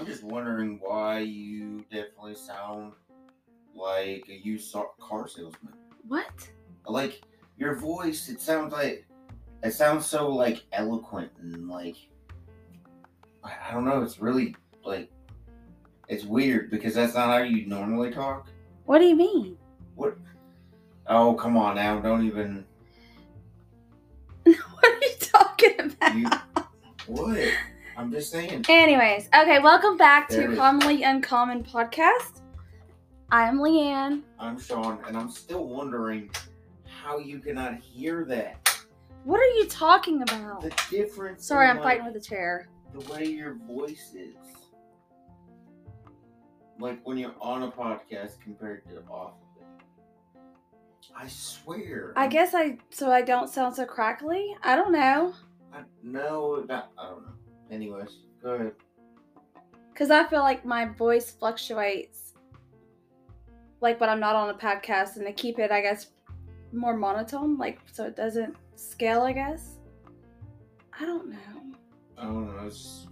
I'm 0.00 0.06
just 0.06 0.24
wondering 0.24 0.78
why 0.80 1.18
you 1.18 1.84
definitely 1.90 2.34
sound 2.34 2.94
like 3.74 4.24
a 4.30 4.34
used 4.42 4.74
car 4.98 5.28
salesman. 5.28 5.74
What? 6.08 6.48
Like 6.86 7.20
your 7.58 7.74
voice, 7.74 8.30
it 8.30 8.40
sounds 8.40 8.72
like 8.72 9.04
it 9.62 9.72
sounds 9.72 10.06
so 10.06 10.30
like 10.30 10.64
eloquent 10.72 11.30
and 11.42 11.68
like 11.68 11.96
I 13.44 13.52
I 13.68 13.74
don't 13.74 13.84
know. 13.84 14.02
It's 14.02 14.20
really 14.20 14.56
like 14.86 15.10
it's 16.08 16.24
weird 16.24 16.70
because 16.70 16.94
that's 16.94 17.14
not 17.14 17.28
how 17.28 17.42
you 17.42 17.66
normally 17.66 18.10
talk. 18.10 18.48
What 18.86 19.00
do 19.00 19.04
you 19.04 19.16
mean? 19.16 19.58
What? 19.96 20.16
Oh 21.08 21.34
come 21.34 21.58
on 21.58 21.74
now! 21.74 22.00
Don't 22.00 22.26
even 22.26 22.64
what 24.44 24.56
are 24.82 24.98
you 24.98 25.14
talking 25.20 25.78
about? 25.78 26.14
you. 26.16 26.30
what? 27.06 27.52
I'm 28.00 28.10
just 28.10 28.32
saying. 28.32 28.64
Anyways, 28.66 29.28
okay, 29.28 29.58
welcome 29.58 29.98
back 29.98 30.30
There 30.30 30.40
it 30.40 30.46
to 30.46 30.52
is. 30.52 30.58
Commonly 30.58 31.02
Uncommon 31.02 31.62
Podcast. 31.62 32.40
I 33.30 33.46
am 33.46 33.58
Leanne. 33.58 34.22
I'm 34.38 34.58
Sean, 34.58 35.00
and 35.06 35.18
I'm 35.18 35.30
still 35.30 35.66
wondering 35.66 36.30
how 36.86 37.18
you 37.18 37.40
cannot 37.40 37.74
hear 37.78 38.24
that. 38.24 38.86
What 39.24 39.38
are 39.38 39.54
you 39.58 39.66
talking 39.66 40.22
about? 40.22 40.62
The 40.62 40.72
difference. 40.90 41.46
Sorry, 41.46 41.66
in, 41.66 41.72
I'm 41.72 41.82
like, 41.82 41.98
fighting 41.98 42.06
with 42.06 42.16
a 42.16 42.26
chair. 42.26 42.70
the 42.98 43.12
way 43.12 43.26
your 43.26 43.56
voice 43.66 44.14
is. 44.14 44.34
Like 46.78 47.06
when 47.06 47.18
you're 47.18 47.34
on 47.38 47.64
a 47.64 47.70
podcast 47.70 48.40
compared 48.40 48.82
to 48.88 49.02
off 49.10 49.34
of 49.34 49.62
it. 49.62 50.40
I 51.14 51.28
swear. 51.28 52.14
I 52.16 52.28
guess 52.28 52.54
I 52.54 52.78
so 52.88 53.10
I 53.10 53.20
don't 53.20 53.50
sound 53.50 53.76
so 53.76 53.84
crackly. 53.84 54.56
I 54.62 54.74
don't 54.74 54.90
know. 54.90 55.34
I, 55.70 55.80
no, 56.02 56.64
not, 56.66 56.92
I 56.96 57.10
don't 57.10 57.26
know. 57.26 57.29
Anyways, 57.70 58.18
go 58.42 58.50
ahead. 58.50 58.72
Cause 59.94 60.10
I 60.10 60.24
feel 60.24 60.40
like 60.40 60.64
my 60.64 60.86
voice 60.86 61.30
fluctuates. 61.30 62.34
Like 63.80 64.00
when 64.00 64.08
I'm 64.08 64.20
not 64.20 64.34
on 64.34 64.50
a 64.50 64.54
podcast 64.54 65.16
and 65.16 65.26
to 65.26 65.32
keep 65.32 65.58
it, 65.58 65.70
I 65.70 65.80
guess, 65.80 66.08
more 66.72 66.96
monotone, 66.96 67.58
like 67.58 67.80
so 67.92 68.04
it 68.06 68.16
doesn't 68.16 68.56
scale, 68.76 69.22
I 69.22 69.32
guess. 69.32 69.76
I 70.98 71.04
don't 71.04 71.30
know. 71.30 71.36
I 72.18 72.24
don't 72.24 72.46
know. 72.46 72.60
I 72.60 72.64
was 72.64 73.06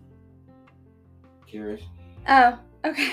curious. 1.47 1.83
Oh, 2.29 2.59
okay. 2.85 3.13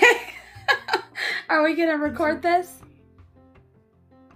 Are 1.48 1.62
we 1.62 1.74
gonna 1.74 1.96
record 1.96 2.42
this? 2.42 2.80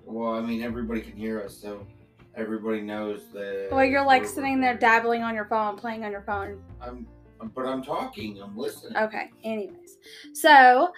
Well, 0.04 0.32
I 0.32 0.40
mean, 0.40 0.62
everybody 0.62 1.00
can 1.00 1.16
hear 1.16 1.40
us, 1.40 1.56
so 1.56 1.86
everybody 2.36 2.80
knows 2.80 3.22
that. 3.32 3.68
Well, 3.70 3.84
you're 3.84 4.04
like 4.04 4.26
sitting 4.26 4.60
there 4.60 4.76
dabbling 4.76 5.22
on 5.22 5.34
your 5.34 5.46
phone, 5.46 5.76
playing 5.76 6.04
on 6.04 6.12
your 6.12 6.22
phone. 6.22 6.62
I'm, 6.80 7.06
but 7.54 7.66
I'm 7.66 7.82
talking. 7.82 8.40
I'm 8.42 8.56
listening. 8.56 8.96
Okay. 8.96 9.30
Anyways, 9.44 9.98
so 10.34 10.92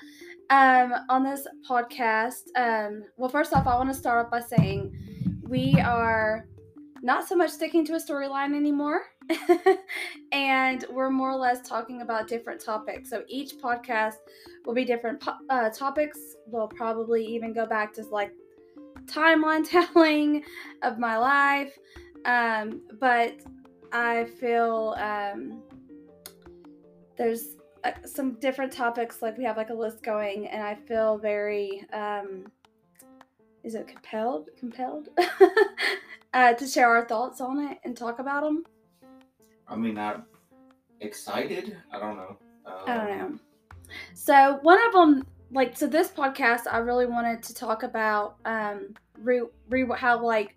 um, 0.50 0.92
on 1.08 1.22
this 1.22 1.47
podcast, 1.69 2.42
um, 2.56 3.05
well, 3.16 3.30
first 3.30 3.55
off, 3.55 3.66
I 3.66 3.77
want 3.77 3.91
to 3.91 3.94
start 3.94 4.25
off 4.25 4.30
by 4.30 4.41
saying 4.41 4.97
we 5.42 5.75
are 5.80 6.47
not 7.03 7.27
so 7.27 7.34
much 7.34 7.50
sticking 7.50 7.84
to 7.86 7.94
a 7.94 8.00
storyline 8.00 8.55
anymore, 8.55 9.03
and 10.33 10.84
we're 10.91 11.10
more 11.10 11.30
or 11.30 11.36
less 11.36 11.66
talking 11.66 12.03
about 12.03 12.28
different 12.28 12.60
topics. 12.60 13.10
So 13.10 13.25
each 13.28 13.55
podcast 13.58 14.16
will 14.64 14.75
be 14.75 14.84
different 14.84 15.22
uh, 15.50 15.70
topics. 15.70 16.19
We'll 16.47 16.69
probably 16.69 17.25
even 17.25 17.53
go 17.53 17.66
back 17.66 17.92
to 17.94 18.03
like 18.03 18.33
timeline 19.13 19.69
telling 19.95 20.45
of 20.83 20.99
my 20.99 21.17
life, 21.17 21.77
um, 22.25 22.83
but 23.01 23.35
I 23.93 24.25
feel 24.25 24.95
um, 24.99 25.63
there's 27.17 27.57
uh, 27.85 27.91
some 28.05 28.35
different 28.35 28.73
topics 28.73 29.23
like 29.23 29.37
we 29.37 29.45
have 29.45 29.57
like 29.57 29.71
a 29.71 29.75
list 29.75 30.05
going 30.05 30.47
and 30.47 30.63
i 30.63 30.72
feel 30.72 31.19
very 31.19 31.84
um 31.93 32.47
is 33.65 33.75
it 33.75 33.89
compelled 33.89 34.49
compelled 34.56 35.09
uh 36.34 36.53
to 36.55 36.65
share 36.65 36.89
our 36.89 37.05
thoughts 37.09 37.41
on 37.41 37.59
it 37.59 37.78
and 37.84 37.97
talk 37.97 38.21
about 38.21 38.45
them 38.45 38.65
I 39.72 39.77
mean, 39.77 39.97
I'm 39.97 40.25
excited. 41.01 41.77
I 41.91 41.99
don't 41.99 42.17
know. 42.17 42.37
Um, 42.67 42.75
i 42.87 42.97
don't 42.97 43.19
know 43.19 43.39
so 44.15 44.59
one 44.62 44.78
of 44.87 44.93
them 44.93 45.27
like 45.53 45.77
so 45.77 45.87
this 45.87 46.09
podcast 46.09 46.63
i 46.71 46.79
really 46.79 47.07
wanted 47.07 47.43
to 47.43 47.55
talk 47.55 47.83
about 47.83 48.37
um 48.45 48.95
re, 49.19 49.43
re 49.69 49.87
how 49.97 50.23
like 50.23 50.57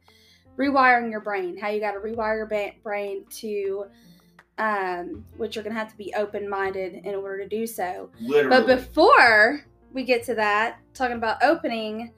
rewiring 0.58 1.12
your 1.12 1.20
brain 1.20 1.58
how 1.58 1.70
you 1.70 1.80
got 1.80 1.92
to 1.92 2.00
rewire 2.00 2.38
your 2.38 2.46
ba- 2.46 2.74
brain 2.84 3.26
to 3.30 3.86
um 4.58 5.26
which 5.38 5.56
you're 5.56 5.64
gonna 5.64 5.76
have 5.76 5.92
to 5.92 5.98
be 5.98 6.14
open-minded 6.16 6.94
in 7.06 7.16
order 7.16 7.44
to 7.44 7.48
do 7.48 7.68
so 7.68 8.10
Literally. 8.22 8.50
But 8.50 8.68
before 8.68 9.66
we 9.96 10.04
get 10.04 10.24
to 10.26 10.36
that, 10.36 10.80
talking 10.94 11.16
about 11.16 11.42
opening, 11.42 12.12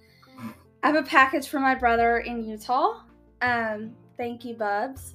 I 0.82 0.88
have 0.88 0.96
a 0.96 1.04
package 1.04 1.48
for 1.48 1.60
my 1.60 1.76
brother 1.76 2.20
in 2.20 2.44
Utah. 2.44 3.02
Um, 3.42 3.94
thank 4.18 4.44
you, 4.44 4.56
Bubs. 4.56 5.14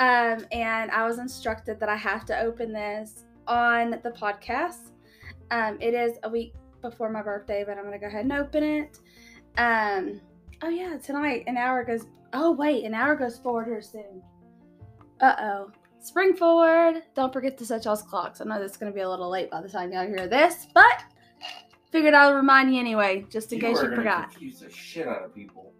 Um, 0.00 0.46
and 0.52 0.90
I 0.90 1.06
was 1.06 1.18
instructed 1.18 1.80
that 1.80 1.88
I 1.88 1.96
have 1.96 2.26
to 2.26 2.38
open 2.40 2.72
this 2.72 3.24
on 3.48 3.92
the 4.02 4.10
podcast. 4.10 4.90
Um, 5.50 5.78
it 5.80 5.94
is 5.94 6.18
a 6.24 6.28
week 6.28 6.54
before 6.90 7.10
my 7.10 7.22
birthday, 7.22 7.64
but 7.66 7.78
I'm 7.78 7.84
gonna 7.84 7.98
go 7.98 8.06
ahead 8.06 8.24
and 8.24 8.32
open 8.32 8.62
it. 8.62 8.98
Um, 9.56 10.20
oh 10.62 10.68
yeah, 10.68 10.96
tonight 10.98 11.44
an 11.46 11.56
hour 11.56 11.84
goes. 11.84 12.06
Oh 12.32 12.52
wait, 12.52 12.84
an 12.84 12.94
hour 12.94 13.16
goes 13.16 13.38
forward 13.38 13.66
here 13.66 13.82
soon. 13.82 14.22
Uh 15.20 15.34
oh. 15.40 15.70
Spring 16.00 16.36
forward. 16.36 17.02
Don't 17.14 17.32
forget 17.32 17.56
to 17.58 17.64
set 17.64 17.86
y'all's 17.86 18.02
clocks. 18.02 18.40
I 18.40 18.44
know 18.44 18.60
that's 18.60 18.76
going 18.76 18.92
to 18.92 18.94
be 18.94 19.00
a 19.00 19.08
little 19.08 19.30
late 19.30 19.50
by 19.50 19.62
the 19.62 19.70
time 19.70 19.90
y'all 19.90 20.06
hear 20.06 20.28
this, 20.28 20.66
but 20.74 21.02
figured 21.90 22.12
I 22.12 22.26
would 22.28 22.36
remind 22.36 22.74
you 22.74 22.78
anyway, 22.78 23.24
just 23.30 23.50
in 23.54 23.60
case 23.60 23.78
are 23.78 23.84
you 23.84 23.88
gonna 23.90 23.96
forgot. 23.96 24.30
Confuse 24.32 24.60
the 24.60 24.70
shit 24.70 25.08
out 25.08 25.24
of 25.24 25.34
people. 25.34 25.72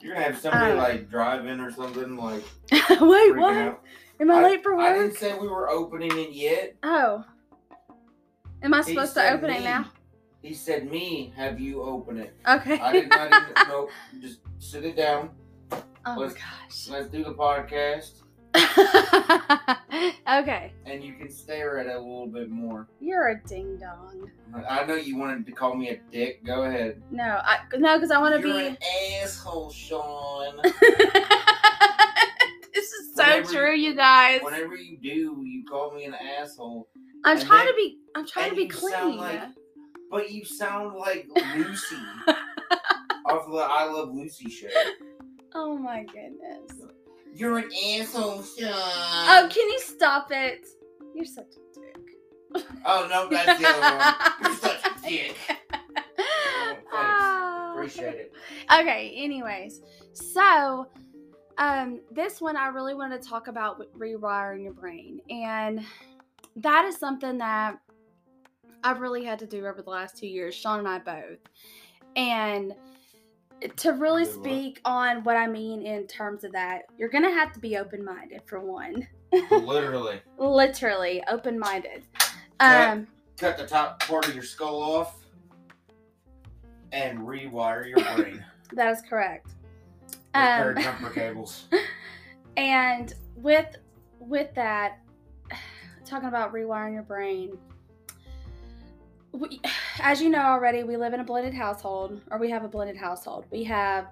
You're 0.00 0.14
gonna 0.14 0.26
have 0.26 0.38
somebody 0.38 0.72
Oh. 0.72 0.76
like 0.76 1.10
driving 1.10 1.58
or 1.58 1.72
something 1.72 2.16
like 2.16 2.44
Wait, 3.00 3.36
what? 3.36 3.56
out. 3.56 3.82
Am 4.20 4.30
I, 4.30 4.42
late 4.44 4.62
for 4.62 4.76
what? 4.76 4.92
I 4.92 4.94
didn't 4.94 5.16
say 5.16 5.36
we 5.36 5.48
were 5.48 5.70
opening 5.70 6.16
it 6.16 6.30
yet. 6.30 6.76
Oh. 6.84 7.24
Am 8.62 8.72
I 8.74 8.80
supposed 8.82 9.14
to 9.14 9.28
open 9.32 9.50
it 9.50 9.64
now? 9.64 9.86
He 10.46 10.54
said 10.54 10.88
me. 10.88 11.32
Have 11.36 11.58
you 11.58 11.82
open 11.82 12.18
it? 12.18 12.32
Okay. 12.48 12.78
I 12.78 12.92
did 12.92 13.08
not 13.08 13.26
even. 13.32 13.52
no, 13.68 13.88
just 14.20 14.38
sit 14.60 14.84
it 14.84 14.94
down. 14.96 15.30
oh 15.72 15.82
Let's- 16.16 16.34
gosh. 16.34 16.88
Let's 16.88 17.08
do 17.08 17.24
the 17.24 17.34
podcast, 17.34 18.22
okay. 20.40 20.72
and 20.84 21.02
you 21.02 21.14
can 21.14 21.28
stare 21.30 21.80
at 21.80 21.86
it 21.86 21.96
a 21.96 21.98
little 21.98 22.28
bit 22.28 22.48
more. 22.48 22.86
You're 23.00 23.30
a 23.30 23.42
ding 23.42 23.76
dong. 23.78 24.30
I 24.68 24.84
know 24.84 24.94
you 24.94 25.16
wanted 25.18 25.46
to 25.46 25.52
call 25.52 25.74
me 25.74 25.88
a 25.90 25.96
dick. 26.12 26.44
Go 26.44 26.62
ahead. 26.62 27.02
No, 27.10 27.40
I 27.42 27.58
no, 27.76 27.96
because 27.96 28.12
I 28.12 28.18
want 28.20 28.36
to 28.36 28.40
be. 28.40 28.66
an 28.68 28.78
asshole, 29.20 29.70
Sean. 29.72 30.60
this 30.62 30.76
is 32.92 33.16
so 33.16 33.24
Whenever- 33.24 33.52
true, 33.52 33.74
you 33.74 33.96
guys. 33.96 34.42
Whenever 34.42 34.76
you 34.76 34.96
do, 34.98 35.42
you 35.44 35.64
call 35.68 35.92
me 35.92 36.04
an 36.04 36.14
asshole. 36.14 36.88
I'm 37.24 37.40
trying 37.40 37.64
then- 37.66 37.74
to 37.74 37.74
be. 37.74 37.98
I'm 38.14 38.26
trying 38.28 38.50
to 38.50 38.56
be 38.56 38.68
clean. 38.68 39.16
like- 39.16 39.42
But 40.10 40.30
you 40.30 40.44
sound 40.44 40.94
like 40.96 41.28
Lucy 41.56 41.96
off 43.26 43.46
the 43.50 43.56
I 43.58 43.84
Love 43.84 44.14
Lucy 44.14 44.48
show. 44.50 44.68
oh 45.54 45.76
my 45.76 46.04
goodness. 46.04 46.70
You're 47.34 47.58
an 47.58 47.68
asshole, 47.98 48.42
Sean. 48.42 48.70
Oh, 48.72 49.48
can 49.52 49.68
you 49.68 49.80
stop 49.80 50.28
it? 50.30 50.66
You're 51.14 51.24
such 51.26 51.52
a 51.56 51.78
dick. 51.78 52.64
Oh, 52.86 53.06
no, 53.10 53.28
that's 53.28 53.60
the 53.60 53.68
other 53.68 53.80
one. 53.98 54.14
You're 54.42 54.56
such 54.56 54.86
a 54.86 55.00
dick. 55.08 55.36
Ah. 56.92 57.72
Appreciate 57.74 58.14
it. 58.14 58.32
Okay, 58.72 59.12
anyways. 59.16 59.82
So, 60.14 60.86
um, 61.58 62.00
this 62.10 62.40
one 62.40 62.56
I 62.56 62.68
really 62.68 62.94
want 62.94 63.12
to 63.20 63.28
talk 63.28 63.48
about 63.48 63.82
rewiring 63.98 64.62
your 64.62 64.72
brain. 64.72 65.20
And 65.28 65.84
that 66.56 66.86
is 66.86 66.96
something 66.96 67.36
that 67.38 67.78
I've 68.84 69.00
really 69.00 69.24
had 69.24 69.38
to 69.40 69.46
do 69.46 69.66
over 69.66 69.82
the 69.82 69.90
last 69.90 70.16
two 70.16 70.26
years, 70.26 70.54
Sean 70.54 70.80
and 70.80 70.88
I 70.88 70.98
both. 70.98 71.38
And 72.14 72.74
to 73.76 73.92
really 73.92 74.24
speak 74.24 74.80
on 74.84 75.24
what 75.24 75.36
I 75.36 75.46
mean 75.46 75.82
in 75.82 76.06
terms 76.06 76.44
of 76.44 76.52
that, 76.52 76.82
you're 76.98 77.08
going 77.08 77.24
to 77.24 77.30
have 77.30 77.52
to 77.52 77.60
be 77.60 77.76
open 77.76 78.04
minded 78.04 78.42
for 78.46 78.60
one. 78.60 79.06
Literally. 79.50 80.20
Literally 80.38 81.22
open 81.28 81.58
minded. 81.58 82.04
Um, 82.60 83.06
Cut 83.36 83.58
the 83.58 83.66
top 83.66 84.00
part 84.00 84.28
of 84.28 84.34
your 84.34 84.44
skull 84.44 84.80
off 84.82 85.16
and 86.92 87.18
rewire 87.18 87.88
your 87.88 87.98
brain. 88.16 88.44
that 88.72 88.92
is 88.92 89.02
correct. 89.02 89.50
Um, 90.34 90.76
jumper 90.80 91.10
cables. 91.10 91.64
and 92.56 93.14
with 93.36 93.76
with 94.20 94.54
that 94.54 94.98
talking 96.04 96.28
about 96.28 96.52
rewiring 96.52 96.94
your 96.94 97.02
brain 97.02 97.58
we, 99.36 99.60
as 100.00 100.20
you 100.20 100.28
know 100.28 100.40
already 100.40 100.82
we 100.82 100.96
live 100.96 101.12
in 101.14 101.20
a 101.20 101.24
blended 101.24 101.54
household 101.54 102.20
or 102.30 102.38
we 102.38 102.50
have 102.50 102.64
a 102.64 102.68
blended 102.68 102.96
household 102.96 103.46
we 103.50 103.64
have 103.64 104.08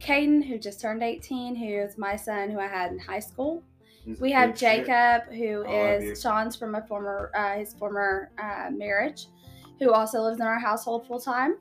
Caden 0.00 0.46
who 0.46 0.58
just 0.58 0.80
turned 0.80 1.02
18 1.02 1.56
who 1.56 1.66
is 1.66 1.98
my 1.98 2.16
son 2.16 2.50
who 2.50 2.58
I 2.58 2.68
had 2.68 2.92
in 2.92 2.98
high 2.98 3.20
school 3.20 3.62
He's 4.08 4.20
We 4.20 4.32
have 4.32 4.50
big 4.50 4.58
shit. 4.58 4.86
Jacob, 4.86 5.30
who 5.34 5.66
I 5.66 5.96
is 5.96 6.22
Sean's 6.22 6.56
from 6.56 6.74
a 6.74 6.82
former 6.86 7.30
uh, 7.34 7.58
his 7.58 7.74
former 7.74 8.30
uh, 8.38 8.70
marriage, 8.70 9.26
who 9.78 9.92
also 9.92 10.22
lives 10.22 10.40
in 10.40 10.46
our 10.46 10.58
household 10.58 11.06
full 11.06 11.20
time. 11.20 11.58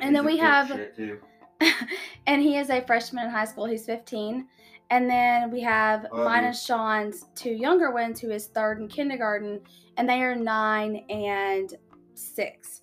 And 0.00 0.10
He's 0.10 0.14
then 0.14 0.24
we 0.24 0.38
have 0.38 0.70
and 2.26 2.42
he 2.42 2.56
is 2.56 2.70
a 2.70 2.80
freshman 2.86 3.26
in 3.26 3.30
high 3.30 3.44
school. 3.44 3.66
He's 3.66 3.84
15. 3.84 4.46
And 4.88 5.10
then 5.10 5.50
we 5.50 5.60
have 5.62 6.06
Love 6.12 6.24
mine 6.24 6.44
and 6.44 6.56
Sean's 6.56 7.26
two 7.34 7.50
younger 7.50 7.90
ones, 7.90 8.20
who 8.20 8.30
is 8.30 8.46
third 8.46 8.80
in 8.80 8.88
kindergarten, 8.88 9.60
and 9.96 10.08
they 10.08 10.22
are 10.22 10.36
nine 10.36 11.04
and 11.10 11.74
six. 12.16 12.82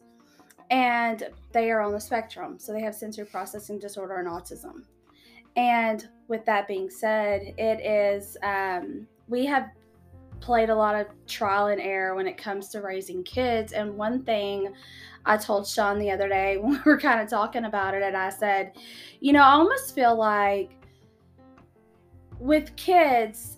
And 0.69 1.29
they 1.51 1.71
are 1.71 1.81
on 1.81 1.91
the 1.91 1.99
spectrum. 1.99 2.57
So 2.57 2.71
they 2.71 2.81
have 2.81 2.95
sensory 2.95 3.25
processing 3.25 3.79
disorder 3.79 4.15
and 4.15 4.27
autism. 4.27 4.83
And 5.55 6.07
with 6.27 6.45
that 6.45 6.67
being 6.67 6.89
said, 6.89 7.53
it 7.57 7.85
is, 7.85 8.37
um, 8.43 9.07
we 9.27 9.45
have 9.45 9.69
played 10.39 10.69
a 10.69 10.75
lot 10.75 10.95
of 10.95 11.07
trial 11.27 11.67
and 11.67 11.79
error 11.79 12.15
when 12.15 12.27
it 12.27 12.37
comes 12.37 12.69
to 12.69 12.81
raising 12.81 13.23
kids. 13.23 13.71
And 13.71 13.95
one 13.95 14.23
thing 14.23 14.73
I 15.25 15.37
told 15.37 15.67
Sean 15.67 15.99
the 15.99 16.11
other 16.11 16.27
day 16.27 16.57
when 16.61 16.73
we 16.73 16.79
were 16.85 16.99
kind 16.99 17.21
of 17.21 17.29
talking 17.29 17.65
about 17.65 17.93
it, 17.93 18.03
and 18.03 18.17
I 18.17 18.29
said, 18.29 18.73
you 19.19 19.33
know, 19.33 19.41
I 19.41 19.51
almost 19.51 19.95
feel 19.95 20.15
like 20.15 20.71
with 22.39 22.75
kids, 22.75 23.57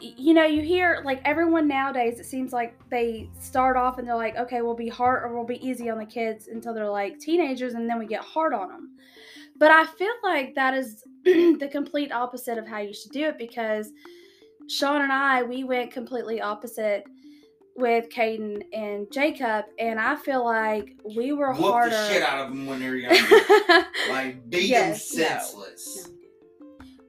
you 0.00 0.34
know, 0.34 0.44
you 0.44 0.62
hear 0.62 1.00
like 1.04 1.20
everyone 1.24 1.66
nowadays, 1.66 2.20
it 2.20 2.26
seems 2.26 2.52
like 2.52 2.78
they 2.90 3.30
start 3.40 3.76
off 3.76 3.98
and 3.98 4.06
they're 4.06 4.14
like, 4.16 4.36
okay, 4.36 4.60
we'll 4.62 4.74
be 4.74 4.88
hard 4.88 5.22
or 5.24 5.34
we'll 5.34 5.46
be 5.46 5.64
easy 5.66 5.88
on 5.88 5.98
the 5.98 6.04
kids 6.04 6.48
until 6.48 6.74
they're 6.74 6.88
like 6.90 7.18
teenagers 7.18 7.74
and 7.74 7.88
then 7.88 7.98
we 7.98 8.06
get 8.06 8.20
hard 8.20 8.52
on 8.52 8.68
them. 8.68 8.90
But 9.58 9.70
I 9.70 9.86
feel 9.86 10.12
like 10.22 10.54
that 10.54 10.74
is 10.74 11.02
the 11.24 11.68
complete 11.72 12.12
opposite 12.12 12.58
of 12.58 12.66
how 12.66 12.78
you 12.78 12.92
should 12.92 13.12
do 13.12 13.24
it 13.24 13.38
because 13.38 13.90
Sean 14.68 15.00
and 15.00 15.12
I, 15.12 15.42
we 15.42 15.64
went 15.64 15.92
completely 15.92 16.42
opposite 16.42 17.04
with 17.78 18.08
Caden 18.10 18.62
and 18.72 19.06
Jacob, 19.12 19.66
and 19.78 20.00
I 20.00 20.16
feel 20.16 20.42
like 20.44 20.96
we 21.16 21.32
were 21.32 21.52
Whoop 21.52 21.72
harder. 21.72 21.90
the 21.90 22.08
shit 22.08 22.22
out 22.22 22.40
of 22.44 22.48
them 22.48 22.66
when 22.66 22.80
they're 22.80 22.96
younger. 22.96 23.86
like 24.10 24.48
beat 24.50 24.68
Yes, 24.70 25.08
them 25.10 25.24
senseless. 25.24 26.08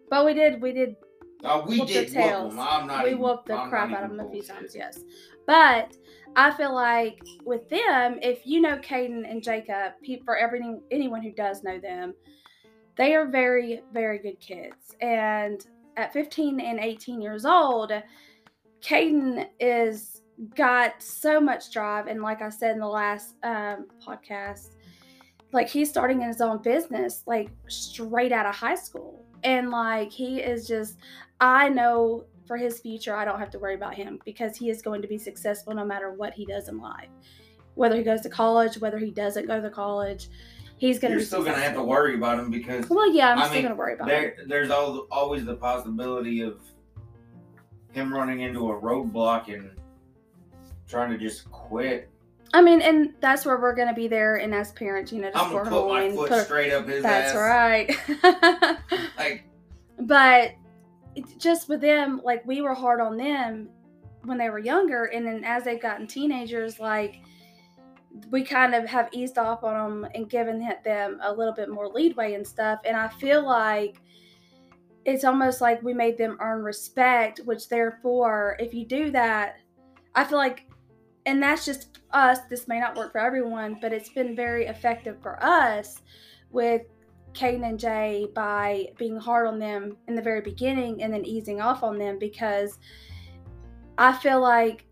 but 0.09 0.25
we 0.25 0.33
did, 0.33 0.61
we 0.61 0.73
did 0.73 0.95
Oh, 1.43 1.63
we 1.67 1.79
Whoop 1.79 1.87
their 1.89 2.05
did 2.05 2.15
whoop 2.15 2.23
tails. 2.23 2.53
them. 2.55 2.59
I'm 2.67 2.87
not 2.87 3.03
we 3.03 3.13
whooped 3.13 3.45
the 3.47 3.55
I'm 3.55 3.69
crap 3.69 3.91
out 3.91 4.03
of 4.03 4.09
them 4.09 4.19
a 4.19 4.29
few 4.29 4.41
times, 4.41 4.73
yes. 4.75 4.99
But 5.45 5.95
I 6.35 6.51
feel 6.51 6.73
like 6.73 7.21
with 7.45 7.69
them, 7.69 8.19
if 8.21 8.45
you 8.45 8.59
know 8.61 8.77
Caden 8.77 9.29
and 9.29 9.41
Jacob, 9.43 9.93
for 10.25 10.35
every, 10.35 10.61
anyone 10.91 11.21
who 11.21 11.31
does 11.31 11.63
know 11.63 11.79
them, 11.79 12.13
they 12.95 13.13
are 13.15 13.27
very, 13.27 13.81
very 13.93 14.19
good 14.19 14.39
kids. 14.39 14.95
And 15.01 15.65
at 15.95 16.11
15 16.13 16.59
and 16.59 16.79
18 16.79 17.21
years 17.21 17.45
old, 17.45 17.91
Caden 18.81 19.47
is 19.59 20.21
got 20.55 21.01
so 21.01 21.39
much 21.39 21.71
drive. 21.71 22.07
And 22.07 22.21
like 22.21 22.41
I 22.41 22.49
said 22.49 22.71
in 22.71 22.79
the 22.79 22.87
last 22.87 23.35
um, 23.43 23.87
podcast, 24.05 24.75
like 25.53 25.69
he's 25.69 25.89
starting 25.89 26.21
his 26.21 26.41
own 26.41 26.61
business, 26.61 27.23
like 27.25 27.49
straight 27.67 28.31
out 28.31 28.45
of 28.45 28.55
high 28.55 28.75
school. 28.75 29.23
And 29.43 29.69
like 29.69 30.11
he 30.11 30.39
is 30.41 30.67
just, 30.67 30.97
I 31.39 31.69
know 31.69 32.25
for 32.47 32.57
his 32.57 32.79
future, 32.79 33.15
I 33.15 33.25
don't 33.25 33.39
have 33.39 33.49
to 33.51 33.59
worry 33.59 33.75
about 33.75 33.93
him 33.93 34.19
because 34.25 34.55
he 34.57 34.69
is 34.69 34.81
going 34.81 35.01
to 35.01 35.07
be 35.07 35.17
successful 35.17 35.73
no 35.73 35.85
matter 35.85 36.11
what 36.11 36.33
he 36.33 36.45
does 36.45 36.69
in 36.69 36.79
life. 36.79 37.09
Whether 37.75 37.95
he 37.97 38.03
goes 38.03 38.21
to 38.21 38.29
college, 38.29 38.77
whether 38.79 38.97
he 38.97 39.11
doesn't 39.11 39.45
go 39.47 39.61
to 39.61 39.69
college, 39.69 40.29
he's 40.77 40.97
going 40.99 41.11
to 41.11 41.17
You're 41.17 41.25
still 41.25 41.43
gonna 41.43 41.59
have 41.59 41.73
to 41.73 41.83
worry 41.83 42.15
about 42.15 42.39
him 42.39 42.49
because 42.49 42.89
Well, 42.89 43.11
yeah, 43.11 43.31
I'm 43.33 43.39
I 43.39 43.43
still 43.43 43.53
mean, 43.55 43.61
going 43.63 43.73
to 43.75 43.77
worry 43.77 43.93
about 43.93 44.09
him. 44.09 44.31
there's 44.47 44.69
al- 44.71 45.07
always 45.11 45.45
the 45.45 45.55
possibility 45.55 46.41
of 46.41 46.59
him 47.91 48.13
running 48.13 48.41
into 48.41 48.71
a 48.71 48.81
roadblock 48.81 49.53
and 49.53 49.71
trying 50.87 51.11
to 51.11 51.17
just 51.17 51.49
quit. 51.51 52.09
I 52.53 52.61
mean, 52.61 52.81
and 52.81 53.13
that's 53.19 53.45
where 53.45 53.59
we're 53.59 53.75
going 53.75 53.89
to 53.89 53.93
be 53.93 54.07
there. 54.07 54.37
And 54.37 54.55
as 54.55 54.71
parents, 54.71 55.11
you 55.11 55.21
know, 55.21 55.29
just 55.31 55.43
I'm 55.43 55.51
gonna 55.51 55.69
put 55.69 55.87
my 55.89 56.09
foot 56.11 56.29
put- 56.29 56.45
straight 56.45 56.71
up 56.71 56.87
his 56.87 57.03
That's 57.03 57.33
ass. 57.35 57.97
That's 58.21 58.23
right. 58.23 58.79
Like 59.17 59.43
but 59.99 60.51
just 61.37 61.69
with 61.69 61.81
them, 61.81 62.21
like 62.23 62.45
we 62.45 62.61
were 62.61 62.73
hard 62.73 63.01
on 63.01 63.17
them 63.17 63.69
when 64.23 64.37
they 64.37 64.49
were 64.49 64.59
younger, 64.59 65.05
and 65.05 65.25
then 65.25 65.43
as 65.43 65.63
they've 65.63 65.81
gotten 65.81 66.07
teenagers, 66.07 66.79
like 66.79 67.21
we 68.31 68.43
kind 68.43 68.73
of 68.73 68.85
have 68.85 69.09
eased 69.11 69.37
off 69.37 69.63
on 69.63 70.01
them 70.01 70.11
and 70.15 70.29
given 70.29 70.59
them 70.83 71.19
a 71.21 71.31
little 71.31 71.53
bit 71.53 71.69
more 71.69 71.87
leadway 71.87 72.33
and 72.33 72.45
stuff. 72.45 72.79
And 72.83 72.97
I 72.97 73.07
feel 73.07 73.45
like 73.45 74.01
it's 75.05 75.23
almost 75.23 75.61
like 75.61 75.81
we 75.83 75.93
made 75.93 76.17
them 76.17 76.37
earn 76.41 76.63
respect, 76.63 77.41
which 77.45 77.69
therefore, 77.69 78.57
if 78.59 78.73
you 78.73 78.85
do 78.85 79.11
that, 79.11 79.57
I 80.15 80.23
feel 80.23 80.37
like, 80.37 80.65
and 81.25 81.41
that's 81.41 81.65
just 81.65 81.99
us. 82.11 82.39
This 82.49 82.67
may 82.67 82.79
not 82.79 82.97
work 82.97 83.11
for 83.11 83.19
everyone, 83.19 83.77
but 83.79 83.93
it's 83.93 84.09
been 84.09 84.35
very 84.35 84.65
effective 84.65 85.21
for 85.21 85.41
us 85.43 86.01
with 86.49 86.81
Caden 87.37 87.63
and 87.63 87.79
Jay 87.79 88.27
by 88.33 88.87
being 88.97 89.15
hard 89.17 89.47
on 89.47 89.59
them 89.59 89.95
in 90.07 90.15
the 90.15 90.21
very 90.21 90.41
beginning 90.41 91.03
and 91.03 91.13
then 91.13 91.23
easing 91.23 91.61
off 91.61 91.83
on 91.83 91.97
them 91.97 92.17
because 92.19 92.79
I 93.97 94.11
feel 94.13 94.41
like, 94.41 94.85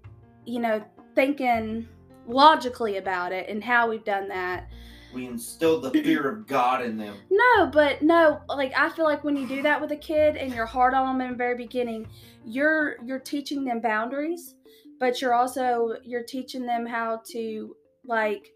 you 0.45 0.59
know, 0.59 0.83
thinking 1.15 1.87
logically 2.27 2.97
about 2.97 3.31
it 3.31 3.49
and 3.49 3.63
how 3.63 3.89
we've 3.89 4.03
done 4.03 4.27
that. 4.29 4.67
we 5.13 5.25
instilled 5.25 5.83
the 5.83 5.91
fear 5.91 6.27
of 6.29 6.45
God 6.45 6.83
in 6.83 6.97
them. 6.97 7.15
No, 7.31 7.67
but 7.67 8.01
no, 8.01 8.41
like 8.49 8.73
I 8.75 8.89
feel 8.89 9.05
like 9.05 9.23
when 9.23 9.37
you 9.37 9.47
do 9.47 9.61
that 9.61 9.79
with 9.79 9.91
a 9.91 9.95
kid 9.97 10.35
and 10.35 10.53
you're 10.53 10.65
hard 10.65 10.93
on 10.93 11.17
them 11.17 11.25
in 11.25 11.31
the 11.33 11.37
very 11.37 11.55
beginning, 11.55 12.07
you're 12.45 12.97
you're 13.05 13.19
teaching 13.19 13.63
them 13.63 13.79
boundaries, 13.79 14.55
but 14.99 15.21
you're 15.21 15.33
also 15.33 15.95
you're 16.03 16.23
teaching 16.23 16.65
them 16.65 16.85
how 16.85 17.21
to 17.31 17.75
like 18.05 18.51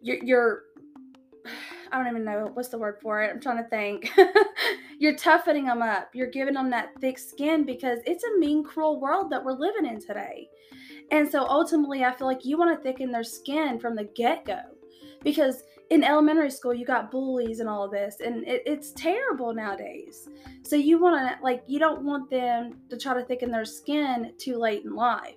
you're 0.00 0.22
you're 0.24 0.62
I 1.92 1.98
don't 1.98 2.08
even 2.08 2.24
know 2.24 2.50
what's 2.54 2.70
the 2.70 2.78
word 2.78 2.98
for 3.02 3.22
it. 3.22 3.30
I'm 3.30 3.40
trying 3.40 3.62
to 3.62 3.68
think. 3.68 4.10
you're 4.98 5.16
toughening 5.16 5.66
them 5.66 5.82
up. 5.82 6.08
You're 6.14 6.30
giving 6.30 6.54
them 6.54 6.70
that 6.70 6.90
thick 7.00 7.18
skin 7.18 7.64
because 7.64 7.98
it's 8.06 8.24
a 8.24 8.38
mean, 8.38 8.64
cruel 8.64 9.00
world 9.00 9.30
that 9.30 9.44
we're 9.44 9.52
living 9.52 9.86
in 9.86 10.00
today. 10.00 10.48
And 11.10 11.30
so 11.30 11.46
ultimately, 11.46 12.04
I 12.04 12.12
feel 12.12 12.26
like 12.26 12.44
you 12.44 12.56
want 12.56 12.76
to 12.76 12.82
thicken 12.82 13.12
their 13.12 13.24
skin 13.24 13.78
from 13.78 13.94
the 13.94 14.04
get 14.04 14.44
go 14.46 14.60
because 15.22 15.64
in 15.90 16.02
elementary 16.02 16.50
school, 16.50 16.72
you 16.72 16.86
got 16.86 17.10
bullies 17.10 17.60
and 17.60 17.68
all 17.68 17.84
of 17.84 17.90
this, 17.90 18.20
and 18.24 18.46
it, 18.48 18.62
it's 18.64 18.92
terrible 18.92 19.52
nowadays. 19.52 20.28
So 20.62 20.74
you 20.76 20.98
want 20.98 21.28
to, 21.28 21.42
like, 21.44 21.62
you 21.66 21.78
don't 21.78 22.02
want 22.02 22.30
them 22.30 22.78
to 22.88 22.96
try 22.96 23.12
to 23.14 23.24
thicken 23.24 23.50
their 23.50 23.66
skin 23.66 24.32
too 24.38 24.56
late 24.56 24.84
in 24.84 24.94
life. 24.94 25.36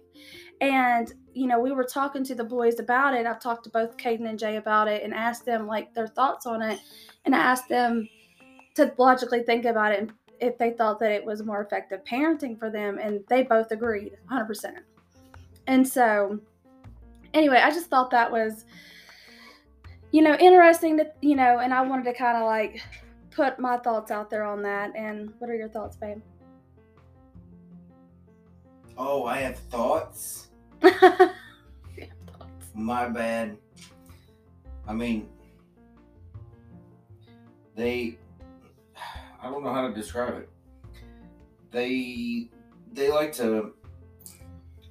And, 0.61 1.13
you 1.35 1.47
know, 1.47 1.59
we 1.59 1.71
were 1.73 1.83
talking 1.83 2.23
to 2.23 2.33
the 2.33 2.43
boys 2.43 2.79
about 2.79 3.13
it. 3.13 3.25
I've 3.25 3.41
talked 3.41 3.65
to 3.65 3.69
both 3.69 3.97
Caden 3.97 4.27
and 4.27 4.39
Jay 4.39 4.55
about 4.55 4.87
it 4.87 5.03
and 5.03 5.13
asked 5.13 5.45
them, 5.45 5.67
like, 5.67 5.93
their 5.93 6.07
thoughts 6.07 6.45
on 6.45 6.61
it. 6.61 6.79
And 7.25 7.35
I 7.35 7.39
asked 7.39 7.67
them 7.67 8.07
to 8.75 8.93
logically 8.97 9.43
think 9.43 9.65
about 9.65 9.91
it 9.91 9.99
and 9.99 10.13
if 10.39 10.57
they 10.57 10.71
thought 10.71 10.99
that 10.99 11.11
it 11.11 11.23
was 11.23 11.43
more 11.43 11.61
effective 11.61 12.03
parenting 12.03 12.57
for 12.57 12.69
them. 12.69 12.97
And 13.01 13.23
they 13.29 13.43
both 13.43 13.71
agreed 13.71 14.17
100%. 14.31 14.75
And 15.67 15.87
so, 15.87 16.39
anyway, 17.33 17.61
I 17.63 17.69
just 17.69 17.87
thought 17.87 18.11
that 18.11 18.31
was, 18.31 18.65
you 20.11 20.21
know, 20.21 20.35
interesting 20.35 20.97
to, 20.97 21.11
you 21.21 21.35
know, 21.35 21.59
and 21.59 21.73
I 21.73 21.81
wanted 21.81 22.05
to 22.05 22.13
kind 22.13 22.37
of 22.37 22.43
like 22.43 22.81
put 23.31 23.59
my 23.59 23.77
thoughts 23.77 24.09
out 24.09 24.29
there 24.29 24.43
on 24.43 24.61
that. 24.63 24.95
And 24.95 25.33
what 25.39 25.49
are 25.49 25.55
your 25.55 25.69
thoughts, 25.69 25.97
babe? 25.97 26.21
Oh, 28.97 29.25
I 29.25 29.39
have 29.39 29.57
thoughts. 29.57 30.44
My 32.73 33.07
bad. 33.07 33.57
I 34.87 34.93
mean, 34.93 35.27
they. 37.75 38.17
I 39.41 39.49
don't 39.49 39.63
know 39.63 39.73
how 39.73 39.87
to 39.87 39.93
describe 39.93 40.35
it. 40.35 40.49
They 41.71 42.49
they 42.93 43.09
like 43.11 43.31
to 43.33 43.73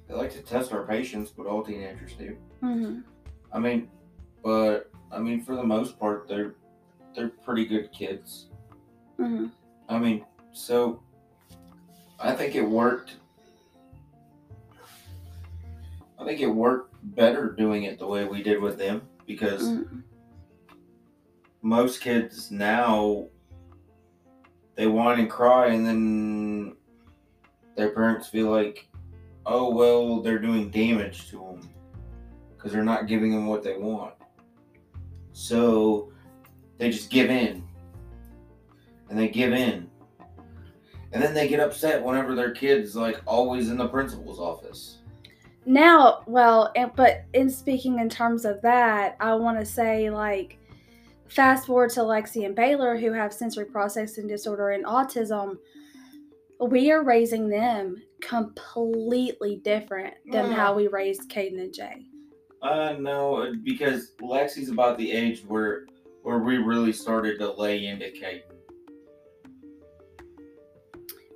they 0.07 0.13
like 0.13 0.31
to 0.33 0.41
test 0.41 0.71
our 0.71 0.83
patience, 0.85 1.29
but 1.35 1.45
all 1.47 1.63
teenagers 1.63 2.13
do. 2.13 2.37
hmm 2.61 2.99
I 3.51 3.59
mean, 3.59 3.89
but 4.43 4.91
I 5.11 5.19
mean, 5.19 5.41
for 5.41 5.55
the 5.55 5.63
most 5.63 5.99
part, 5.99 6.27
they're 6.27 6.55
they're 7.15 7.29
pretty 7.29 7.65
good 7.65 7.91
kids. 7.91 8.47
hmm 9.17 9.47
I 9.89 9.97
mean, 9.99 10.25
so 10.51 11.01
I 12.19 12.31
think 12.33 12.55
it 12.55 12.61
worked. 12.63 13.15
I 16.25 16.29
think 16.29 16.41
it 16.41 16.47
worked 16.47 16.95
better 17.15 17.51
doing 17.51 17.83
it 17.83 17.99
the 17.99 18.07
way 18.07 18.25
we 18.25 18.41
did 18.41 18.59
with 18.59 18.79
them 18.79 19.03
because 19.27 19.61
mm. 19.61 20.01
most 21.61 22.01
kids 22.01 22.49
now 22.49 23.27
they 24.73 24.87
whine 24.87 25.19
and 25.19 25.29
cry 25.29 25.67
and 25.67 25.85
then 25.85 26.75
their 27.75 27.91
parents 27.91 28.27
feel 28.27 28.49
like 28.49 28.87
oh 29.45 29.69
well 29.69 30.23
they're 30.23 30.39
doing 30.39 30.71
damage 30.71 31.29
to 31.29 31.37
them 31.37 31.69
because 32.57 32.71
they're 32.71 32.83
not 32.83 33.05
giving 33.05 33.29
them 33.29 33.45
what 33.45 33.61
they 33.61 33.77
want. 33.77 34.15
So 35.31 36.11
they 36.79 36.89
just 36.89 37.11
give 37.11 37.29
in. 37.29 37.63
And 39.11 39.19
they 39.19 39.27
give 39.27 39.53
in. 39.53 39.91
And 41.13 41.21
then 41.21 41.35
they 41.35 41.47
get 41.47 41.59
upset 41.59 42.03
whenever 42.03 42.33
their 42.33 42.49
kid's 42.49 42.95
like 42.95 43.21
always 43.27 43.69
in 43.69 43.77
the 43.77 43.87
principal's 43.87 44.39
office. 44.39 45.03
Now, 45.65 46.21
well, 46.27 46.71
and, 46.75 46.91
but 46.95 47.25
in 47.33 47.49
speaking 47.49 47.99
in 47.99 48.09
terms 48.09 48.45
of 48.45 48.61
that, 48.61 49.15
I 49.19 49.33
want 49.33 49.59
to 49.59 49.65
say 49.65 50.09
like 50.09 50.57
fast 51.27 51.65
forward 51.65 51.89
to 51.91 52.01
Lexi 52.01 52.45
and 52.45 52.55
Baylor 52.55 52.95
who 52.97 53.11
have 53.11 53.33
sensory 53.33 53.65
processing 53.65 54.27
disorder 54.27 54.69
and 54.71 54.85
autism. 54.85 55.57
We 56.61 56.91
are 56.91 57.03
raising 57.03 57.49
them 57.49 58.01
completely 58.21 59.57
different 59.57 60.13
than 60.31 60.51
Yeah. 60.51 60.55
how 60.55 60.73
we 60.75 60.87
raised 60.87 61.29
Caden 61.29 61.59
and 61.59 61.73
Jay. 61.73 62.05
Uh 62.61 62.95
no, 62.99 63.53
because 63.63 64.11
Lexi's 64.21 64.69
about 64.69 64.97
the 64.97 65.11
age 65.11 65.43
where 65.47 65.85
where 66.23 66.39
we 66.39 66.57
really 66.57 66.93
started 66.93 67.37
to 67.39 67.51
lay 67.51 67.85
into 67.87 68.09
Kate. 68.11 68.43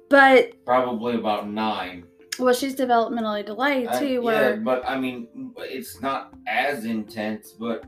But 0.09 0.63
Probably 0.65 1.15
about 1.15 1.49
nine. 1.49 2.05
Well, 2.39 2.53
she's 2.53 2.75
developmentally 2.75 3.45
delayed 3.45 3.87
I- 3.87 3.99
too, 3.99 4.13
yeah, 4.13 4.19
where 4.19 4.57
but 4.57 4.87
I 4.87 4.99
mean, 4.99 5.53
it's 5.57 6.01
not 6.01 6.33
as 6.47 6.85
intense. 6.85 7.51
But 7.51 7.83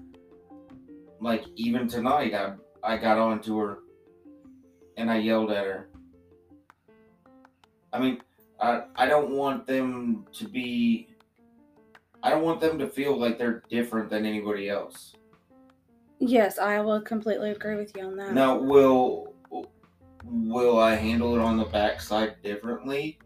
like 1.20 1.44
even 1.56 1.88
tonight, 1.88 2.34
I 2.34 2.54
I 2.84 2.98
got 2.98 3.18
onto 3.18 3.58
her 3.60 3.80
and 4.98 5.10
I 5.10 5.18
yelled 5.18 5.52
at 5.52 5.66
her. 5.66 5.90
I 7.94 8.00
mean, 8.00 8.22
I 8.60 8.84
I 8.96 9.06
don't 9.08 9.32
want 9.32 9.66
them 9.68 10.26
to 10.34 10.48
be. 10.48 11.08
I 12.24 12.30
don't 12.30 12.44
want 12.44 12.62
them 12.62 12.78
to 12.80 12.88
feel 12.88 13.18
like 13.20 13.40
they're 13.40 13.64
different 13.70 14.10
than 14.10 14.26
anybody 14.26 14.70
else. 14.70 15.16
yes, 16.20 16.60
I 16.60 16.80
will 16.82 17.02
completely 17.02 17.50
agree 17.50 17.76
with 17.76 17.96
you 17.98 18.04
on 18.04 18.16
that. 18.18 18.34
Now, 18.34 18.58
will 18.60 19.34
will 20.24 20.78
I 20.78 20.96
handle 20.96 21.36
it 21.36 21.42
on 21.42 21.58
the 21.58 21.66
backside 21.66 22.42
differently, 22.44 23.18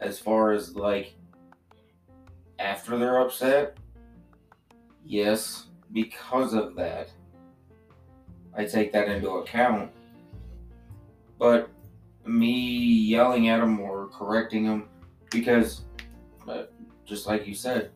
as 0.00 0.18
far 0.18 0.52
as 0.52 0.76
like 0.76 1.14
after 2.58 2.98
they're 2.98 3.20
upset? 3.20 3.76
Yes, 5.04 5.66
because 5.92 6.54
of 6.54 6.74
that, 6.76 7.10
I 8.54 8.64
take 8.64 8.92
that 8.92 9.08
into 9.08 9.30
account. 9.30 9.90
But 11.38 11.70
me 12.26 12.50
yelling 12.50 13.48
at 13.48 13.60
them 13.60 13.80
or 13.80 14.08
correcting 14.08 14.64
them, 14.64 14.88
because 15.30 15.82
uh, 16.48 16.64
just 17.04 17.26
like 17.26 17.46
you 17.46 17.54
said, 17.54 17.90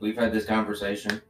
we've 0.00 0.16
had 0.16 0.32
this 0.32 0.46
conversation. 0.46 1.20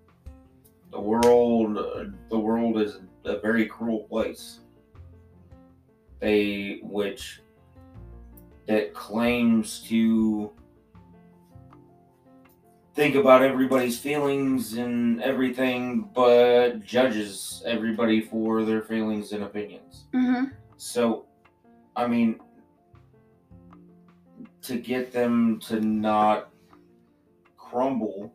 The 0.92 1.00
world, 1.00 1.76
uh, 1.76 2.04
the 2.30 2.38
world 2.38 2.78
is 2.80 3.00
a 3.24 3.38
very 3.40 3.66
cruel 3.66 4.00
place. 4.04 4.60
They, 6.20 6.80
which, 6.82 7.40
that 8.66 8.94
claims 8.94 9.80
to 9.88 10.52
think 12.94 13.14
about 13.14 13.42
everybody's 13.42 13.98
feelings 13.98 14.74
and 14.74 15.22
everything, 15.22 16.08
but 16.14 16.82
judges 16.82 17.62
everybody 17.66 18.20
for 18.20 18.64
their 18.64 18.82
feelings 18.82 19.32
and 19.32 19.44
opinions. 19.44 20.04
hmm 20.12 20.44
So, 20.76 21.26
I 21.94 22.06
mean, 22.06 22.40
to 24.62 24.78
get 24.78 25.12
them 25.12 25.60
to 25.60 25.80
not 25.80 26.50
crumble 27.56 28.32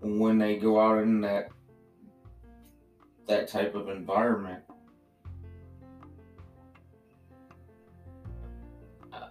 when 0.00 0.38
they 0.38 0.56
go 0.56 0.80
out 0.80 0.98
in 1.02 1.20
that 1.22 1.48
that 3.26 3.48
type 3.48 3.74
of 3.74 3.88
environment. 3.88 4.62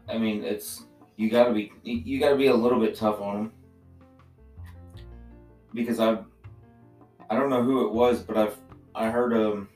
I- 0.08 0.14
I 0.14 0.18
mean, 0.18 0.44
it's 0.44 0.86
you 1.18 1.30
got 1.30 1.46
to 1.46 1.54
be 1.54 1.72
you 1.84 2.20
got 2.20 2.30
to 2.30 2.36
be 2.36 2.48
a 2.48 2.54
little 2.56 2.80
bit 2.80 2.96
tough 2.96 3.22
on 3.22 3.36
them 3.36 3.52
because 5.74 6.00
I've 6.00 6.26
I 7.30 7.36
don't 7.36 7.50
know 7.50 7.64
who 7.64 7.88
it 7.88 7.94
was, 7.94 8.22
but 8.22 8.38
I've 8.38 8.58
I 8.94 9.10
heard 9.10 9.34
um 9.34 9.70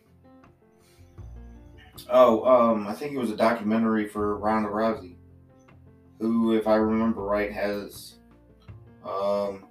Oh, 2.10 2.44
um, 2.46 2.88
I 2.88 2.94
think 2.94 3.14
it 3.14 3.18
was 3.18 3.30
a 3.30 3.36
documentary 3.36 4.08
for 4.08 4.38
Ronda 4.38 4.70
Rousey, 4.70 5.16
who, 6.20 6.56
if 6.56 6.66
I 6.66 6.76
remember 6.76 7.22
right, 7.22 7.52
has 7.52 8.16
um, 9.06 9.66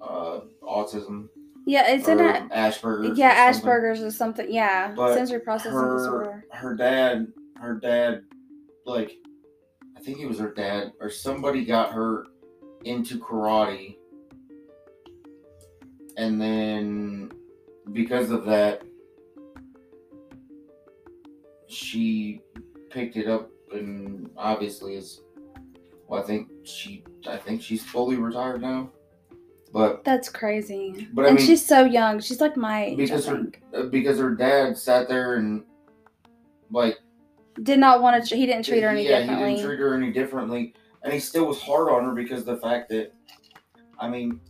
uh, 0.00 0.40
autism 0.62 1.28
Yeah, 1.66 1.90
it's 1.90 2.08
in 2.08 2.18
a 2.18 2.48
Asperger's. 2.50 3.18
yeah 3.18 3.46
or. 3.48 3.52
Asperger's 3.52 4.02
or 4.02 4.10
something. 4.10 4.50
Yeah, 4.50 4.94
But 4.96 5.14
sensory 5.14 5.40
processing 5.40 5.72
her, 5.72 5.98
disorder. 5.98 6.44
her 6.50 6.74
dad, 6.74 7.28
her 7.60 7.74
dad, 7.74 8.22
like, 8.86 9.12
I 9.26 9.31
think 10.04 10.18
it 10.20 10.26
was 10.26 10.38
her 10.38 10.52
dad 10.52 10.92
or 11.00 11.10
somebody 11.10 11.64
got 11.64 11.92
her 11.92 12.26
into 12.84 13.18
karate, 13.18 13.96
and 16.16 16.40
then 16.40 17.32
because 17.92 18.30
of 18.30 18.44
that, 18.46 18.82
she 21.68 22.40
picked 22.90 23.16
it 23.16 23.28
up 23.28 23.50
and 23.72 24.30
obviously 24.36 24.94
is. 24.96 25.20
Well, 26.06 26.20
I 26.22 26.26
think 26.26 26.48
she, 26.64 27.04
I 27.26 27.38
think 27.38 27.62
she's 27.62 27.82
fully 27.82 28.16
retired 28.16 28.60
now, 28.60 28.90
but 29.72 30.04
That's 30.04 30.28
crazy. 30.28 31.08
But 31.14 31.24
I 31.24 31.28
and 31.28 31.36
mean- 31.38 31.46
she's 31.46 31.64
so 31.64 31.84
young. 31.84 32.20
She's 32.20 32.40
like 32.40 32.56
my 32.56 32.84
age. 32.86 32.96
because 32.98 33.26
her, 33.26 33.46
uh, 33.74 33.84
because 33.84 34.18
her 34.18 34.34
dad 34.34 34.76
sat 34.76 35.08
there 35.08 35.36
and 35.36 35.64
like 36.70 36.98
Did 37.62 37.78
not 37.78 38.00
want 38.02 38.24
to. 38.24 38.36
He 38.36 38.46
didn't 38.46 38.64
treat 38.64 38.82
her 38.82 38.88
any 38.88 39.06
yeah, 39.06 39.20
differently. 39.20 39.50
he 39.50 39.56
didn't 39.56 39.68
treat 39.68 39.80
her 39.80 39.94
any 39.94 40.12
differently, 40.12 40.74
and 41.02 41.12
he 41.12 41.20
still 41.20 41.46
was 41.46 41.60
hard 41.60 41.90
on 41.90 42.04
her 42.04 42.14
because 42.14 42.40
of 42.40 42.46
the 42.46 42.56
fact 42.56 42.88
that, 42.90 43.12
I 43.98 44.08
mean, 44.08 44.40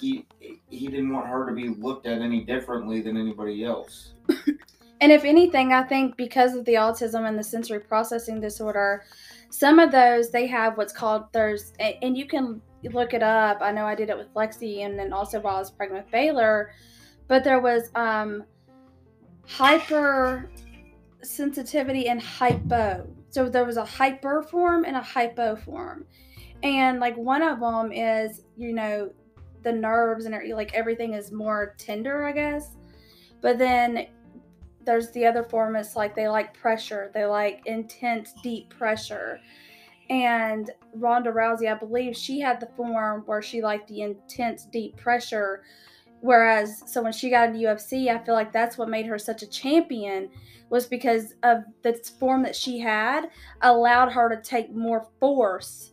he 0.00 0.26
he 0.40 0.88
didn't 0.88 1.12
want 1.12 1.26
her 1.28 1.46
to 1.46 1.54
be 1.54 1.68
looked 1.68 2.06
at 2.06 2.20
any 2.20 2.44
differently 2.44 3.00
than 3.00 3.16
anybody 3.16 3.64
else. 3.64 4.14
And 5.00 5.12
if 5.12 5.24
anything, 5.24 5.72
I 5.72 5.82
think 5.84 6.16
because 6.16 6.54
of 6.54 6.64
the 6.64 6.74
autism 6.74 7.28
and 7.28 7.38
the 7.38 7.44
sensory 7.44 7.80
processing 7.80 8.40
disorder, 8.40 9.04
some 9.50 9.78
of 9.78 9.92
those 9.92 10.30
they 10.30 10.46
have 10.48 10.76
what's 10.76 10.92
called 10.92 11.24
there's 11.32 11.72
and 11.78 12.16
you 12.16 12.26
can 12.26 12.60
look 12.92 13.14
it 13.14 13.22
up. 13.22 13.58
I 13.60 13.70
know 13.70 13.86
I 13.86 13.94
did 13.94 14.10
it 14.10 14.16
with 14.16 14.32
Lexi 14.34 14.84
and 14.84 14.98
then 14.98 15.12
also 15.12 15.40
while 15.40 15.56
I 15.56 15.60
was 15.60 15.70
pregnant 15.70 16.04
with 16.04 16.12
Baylor, 16.12 16.72
but 17.28 17.44
there 17.44 17.60
was 17.60 17.90
um 17.94 18.44
hyper 19.46 20.50
sensitivity 21.22 22.08
and 22.08 22.20
hypo. 22.20 23.08
So 23.30 23.48
there 23.48 23.64
was 23.64 23.76
a 23.76 23.84
hyper 23.84 24.42
form 24.42 24.84
and 24.84 24.96
a 24.96 25.02
hypo 25.02 25.56
form. 25.56 26.06
And 26.62 27.00
like 27.00 27.16
one 27.16 27.42
of 27.42 27.60
them 27.60 27.92
is, 27.92 28.42
you 28.56 28.72
know, 28.72 29.10
the 29.62 29.72
nerves 29.72 30.24
and 30.24 30.34
like 30.54 30.74
everything 30.74 31.14
is 31.14 31.30
more 31.32 31.74
tender, 31.78 32.26
I 32.26 32.32
guess. 32.32 32.76
But 33.40 33.58
then 33.58 34.06
there's 34.88 35.10
the 35.10 35.26
other 35.26 35.44
form 35.44 35.76
it's 35.76 35.94
like 35.96 36.14
they 36.16 36.26
like 36.28 36.54
pressure 36.54 37.10
they 37.12 37.26
like 37.26 37.60
intense 37.66 38.32
deep 38.42 38.70
pressure 38.70 39.38
and 40.08 40.70
ronda 40.94 41.30
rousey 41.30 41.70
i 41.70 41.74
believe 41.74 42.16
she 42.16 42.40
had 42.40 42.58
the 42.58 42.68
form 42.74 43.22
where 43.26 43.42
she 43.42 43.60
liked 43.60 43.86
the 43.88 44.00
intense 44.00 44.64
deep 44.72 44.96
pressure 44.96 45.62
whereas 46.22 46.82
so 46.86 47.02
when 47.02 47.12
she 47.12 47.28
got 47.28 47.50
into 47.50 47.66
ufc 47.66 48.08
i 48.08 48.24
feel 48.24 48.34
like 48.34 48.50
that's 48.50 48.78
what 48.78 48.88
made 48.88 49.04
her 49.04 49.18
such 49.18 49.42
a 49.42 49.46
champion 49.46 50.30
was 50.70 50.86
because 50.86 51.34
of 51.42 51.64
the 51.82 51.94
form 52.18 52.42
that 52.42 52.54
she 52.54 52.78
had 52.78 53.30
allowed 53.62 54.12
her 54.12 54.28
to 54.28 54.40
take 54.42 54.74
more 54.74 55.08
force 55.20 55.92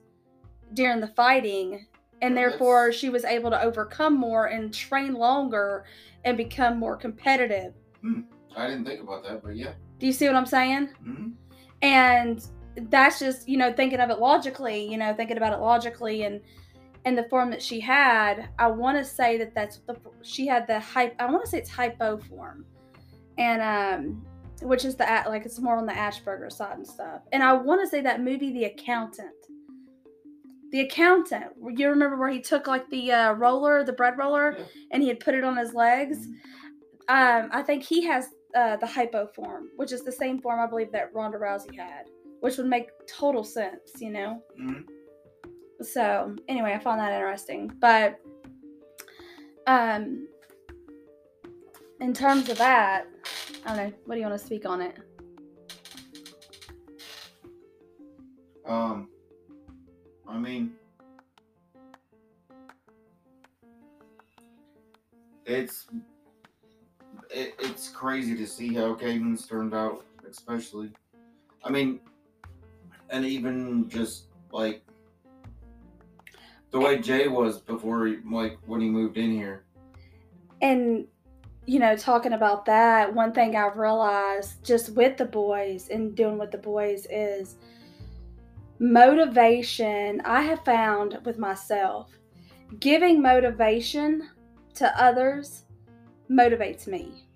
during 0.74 1.00
the 1.00 1.08
fighting. 1.08 1.86
And 2.22 2.36
therefore 2.36 2.92
she 2.92 3.10
was 3.10 3.24
able 3.26 3.50
to 3.52 3.62
overcome 3.62 4.18
more 4.18 4.48
and 4.48 4.74
train 4.74 5.14
longer 5.14 5.86
and 6.24 6.38
become 6.38 6.80
more 6.80 6.96
competitive. 6.96 7.74
I 8.56 8.68
didn't 8.68 8.86
think 8.86 9.02
about 9.02 9.24
that, 9.24 9.44
but 9.44 9.56
yeah. 9.56 9.74
do 10.00 10.08
you 10.08 10.14
see 10.14 10.28
what 10.28 10.36
i'm 10.36 10.46
saying? 10.46 10.88
Hmm 11.04 11.32
and 11.82 12.48
that's 12.90 13.20
just 13.20 13.48
you 13.48 13.58
know 13.58 13.72
thinking 13.72 14.00
of 14.00 14.10
it 14.10 14.20
logically 14.20 14.90
you 14.90 14.98
know 14.98 15.14
thinking 15.14 15.38
about 15.38 15.54
it 15.54 15.60
logically 15.60 16.24
and 16.24 16.42
and 17.06 17.18
the 17.18 17.24
form 17.30 17.50
that 17.50 17.62
she 17.62 17.80
had 17.80 18.50
i 18.60 18.68
want 18.68 18.98
to 18.98 19.04
say 19.04 19.38
that 19.38 19.54
that's 19.54 19.78
the 19.88 19.96
she 20.24 20.48
had 20.48 20.66
the 20.68 20.80
hype 20.80 21.16
i 21.20 21.26
want 21.30 21.44
to 21.44 21.50
say 21.50 21.58
it's 21.58 21.70
hypo 21.70 22.18
form. 22.18 22.66
And 23.38 23.62
um 23.62 24.26
which 24.62 24.86
is 24.86 24.96
the 24.96 25.06
like 25.28 25.46
it's 25.46 25.60
more 25.60 25.76
on 25.78 25.86
the 25.86 25.94
Asperger 25.94 26.52
side 26.52 26.78
and 26.78 26.88
stuff 26.88 27.22
and 27.34 27.44
i 27.44 27.52
want 27.54 27.82
to 27.82 27.88
say 27.88 28.02
that 28.02 28.22
movie 28.22 28.52
the 28.52 28.66
accountant 28.66 29.30
the 30.72 30.82
accountant 30.82 31.46
you 31.76 31.88
remember 31.90 32.18
where 32.18 32.30
he 32.30 32.40
took 32.42 32.68
like 32.68 32.90
the 32.90 33.12
uh, 33.12 33.32
roller 33.34 33.84
the 33.84 33.94
bread 33.94 34.18
roller 34.18 34.56
Yeah. 34.58 34.66
and 34.92 35.02
he 35.04 35.10
had 35.10 35.20
put 35.20 35.34
it 35.36 35.44
on 35.44 35.58
his 35.58 35.74
legs 35.74 36.28
um, 37.08 37.50
I 37.52 37.62
think 37.62 37.84
he 37.84 38.04
has 38.06 38.30
uh, 38.56 38.78
the 38.78 38.88
hypo 38.88 39.28
form, 39.28 39.70
which 39.76 39.92
is 39.92 40.04
the 40.04 40.12
same 40.12 40.42
form 40.42 40.60
I 40.60 40.66
believe 40.66 40.92
that 40.92 41.14
Ronda 41.14 41.38
Rousey 41.38 41.76
had, 41.78 42.06
which 42.40 42.58
would 42.58 42.66
make 42.66 42.90
total 43.08 43.44
sense, 43.44 43.92
you 44.00 44.10
know. 44.10 44.42
hmm 44.58 44.82
So 45.84 46.36
anyway, 46.48 46.74
I 46.74 46.80
found 46.80 47.00
that 47.00 47.12
interesting. 47.12 47.72
But 47.80 48.20
um, 49.68 50.28
in 52.00 52.12
terms 52.12 52.50
of 52.50 52.58
that, 52.58 53.06
I 53.66 53.70
don't 53.70 53.78
know. 53.78 53.94
What 54.06 54.16
do 54.16 54.22
you 54.22 54.28
want 54.28 54.40
to 54.40 54.46
speak 54.46 54.66
on 54.66 54.82
it? 54.82 54.96
Um, 58.66 59.10
I 60.28 60.38
mean, 60.38 60.74
it's 65.46 65.88
it, 67.32 67.56
it's 67.60 67.90
crazy 67.90 68.36
to 68.36 68.46
see 68.46 68.74
how 68.74 68.94
Caden's 68.94 69.48
turned 69.48 69.74
out, 69.74 70.06
especially. 70.30 70.92
I 71.64 71.70
mean, 71.70 72.00
and 73.10 73.26
even 73.26 73.90
just 73.90 74.26
like 74.52 74.84
the 76.70 76.80
way 76.80 77.00
Jay 77.00 77.28
was 77.28 77.60
before, 77.60 78.06
he, 78.08 78.18
like 78.32 78.58
when 78.68 78.82
he 78.82 78.90
moved 78.90 79.18
in 79.18 79.32
here. 79.32 79.66
And 80.62 81.08
you 81.66 81.80
know, 81.80 81.96
talking 81.96 82.34
about 82.34 82.66
that, 82.66 83.14
one 83.14 83.32
thing 83.34 83.56
I've 83.56 83.78
realized 83.78 84.64
just 84.64 84.94
with 84.96 85.18
the 85.18 85.26
boys 85.26 85.90
and 85.90 86.16
doing 86.16 86.38
with 86.38 86.52
the 86.52 86.58
boys 86.60 87.08
is 87.10 87.56
motivation. 88.80 90.22
I 90.26 90.42
have 90.42 90.64
found 90.64 91.20
with 91.26 91.38
myself, 91.38 92.12
giving 92.80 93.22
motivation 93.22 94.30
to 94.76 95.02
others 95.02 95.64
motivates 96.30 96.88
me. 96.88 97.28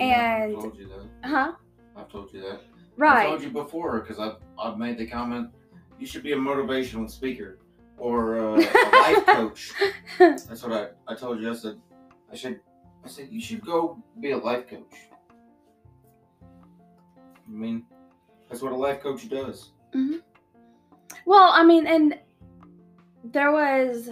Yeah, 0.00 0.42
And 0.42 0.56
I've 0.56 0.62
told 0.62 0.78
you 0.78 0.88
that. 0.88 1.28
huh? 1.28 1.52
I've 1.96 2.08
told 2.08 2.32
you 2.32 2.40
that. 2.42 2.60
I 2.60 2.60
Right. 2.98 3.28
told 3.28 3.42
you 3.42 3.50
before 3.50 4.00
because 4.00 4.18
I've 4.18 4.36
I've 4.58 4.78
made 4.78 4.96
the 4.98 5.06
comment. 5.06 5.50
You 5.98 6.06
should 6.06 6.22
be 6.22 6.32
a 6.32 6.36
motivational 6.36 7.10
speaker 7.10 7.58
or 7.98 8.38
uh, 8.38 8.56
a 8.56 8.90
life 8.98 9.26
coach. 9.38 9.72
That's 10.18 10.62
what 10.62 10.72
I, 10.72 11.12
I 11.12 11.14
told 11.14 11.40
you. 11.40 11.50
I 11.50 11.54
said 11.54 11.78
I 12.32 12.36
should 12.36 12.60
I 13.06 13.08
said 13.08 13.28
you 13.30 13.40
should 13.40 13.64
go 13.64 14.02
be 14.18 14.32
a 14.32 14.36
life 14.36 14.68
coach. 14.68 14.96
I 16.42 17.48
mean, 17.48 17.84
that's 18.48 18.62
what 18.62 18.72
a 18.72 18.76
life 18.76 19.00
coach 19.00 19.28
does. 19.28 19.70
Mm-hmm. 19.94 20.16
Well, 21.24 21.52
I 21.52 21.62
mean, 21.62 21.86
and 21.86 22.18
there 23.22 23.52
was, 23.52 24.10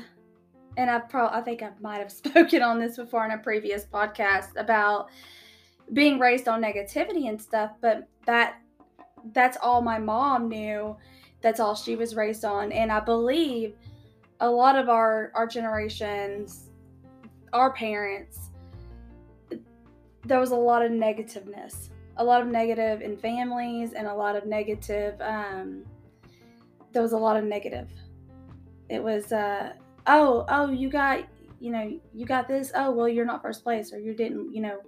and 0.77 0.89
I 0.89 1.01
probably, 1.01 1.37
I 1.37 1.43
think 1.43 1.65
I 1.65 1.71
might 1.81 1.99
have 1.99 2.13
spoken 2.23 2.63
on 2.63 2.79
this 2.79 2.97
before 2.97 3.25
in 3.25 3.33
a 3.33 3.39
previous 3.39 3.85
podcast 3.85 4.55
about 4.57 5.09
being 5.93 6.21
raised 6.21 6.47
on 6.47 6.63
negativity 6.63 7.29
and 7.29 7.43
stuff, 7.43 7.73
but 7.81 8.09
that 8.27 8.61
that's 9.33 9.59
all 9.61 9.83
my 9.83 9.99
mom 9.99 10.49
knew. 10.49 10.97
That's 11.41 11.59
all 11.59 11.75
she 11.75 11.97
was 11.97 12.15
raised 12.15 12.45
on, 12.45 12.71
and 12.71 12.93
I 12.93 13.01
believe 13.01 13.75
a 14.39 14.49
lot 14.49 14.77
of 14.77 14.89
our 14.89 15.33
our 15.35 15.49
generations, 15.49 16.71
our 17.53 17.73
parents, 17.73 18.51
there 20.25 20.40
was 20.40 20.50
a 20.50 20.57
lot 20.57 20.85
of 20.85 20.90
negativeness, 20.90 21.90
a 22.16 22.25
lot 22.25 22.40
of 22.40 22.49
negative 22.49 23.02
in 23.02 23.16
families, 23.16 23.93
and 23.93 24.07
a 24.07 24.14
lot 24.14 24.37
of 24.37 24.47
negative. 24.47 25.21
Um, 25.21 25.85
there 26.93 27.02
was 27.02 27.12
a 27.12 27.19
lot 27.19 27.37
of 27.37 27.45
negative. 27.45 27.88
It 28.88 29.02
was, 29.02 29.33
uh, 29.33 29.73
oh, 30.07 30.45
oh, 30.49 30.71
you 30.71 30.88
got, 30.88 31.25
you 31.61 31.73
know, 31.73 31.99
you 32.12 32.26
got 32.26 32.49
this. 32.49 32.73
Oh, 32.75 32.90
well, 32.90 33.09
you're 33.09 33.25
not 33.25 33.43
first 33.43 33.62
place, 33.62 33.93
or 33.93 33.99
you 33.99 34.14
didn't, 34.14 34.54
you 34.54 34.62
know. 34.62 34.78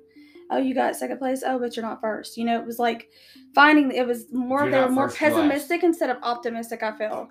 Oh, 0.49 0.59
you 0.59 0.75
got 0.75 0.95
second 0.95 1.19
place. 1.19 1.43
Oh, 1.45 1.59
but 1.59 1.75
you're 1.77 1.85
not 1.85 2.01
first. 2.01 2.37
You 2.37 2.45
know, 2.45 2.61
it 2.61 2.65
was 2.65 2.79
like 2.79 3.11
finding. 3.55 3.91
It 3.91 4.07
was 4.07 4.33
more. 4.33 4.63
You're 4.63 4.71
they 4.71 4.81
were 4.81 4.89
more 4.91 5.11
pessimistic 5.11 5.83
instead 5.83 6.09
of 6.09 6.19
optimistic. 6.23 6.85
I 6.85 6.97
feel 6.97 7.29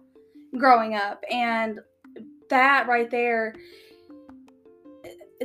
growing 0.58 0.96
up, 0.96 1.24
and 1.32 1.80
that 2.50 2.88
right 2.88 3.10
there, 3.10 3.56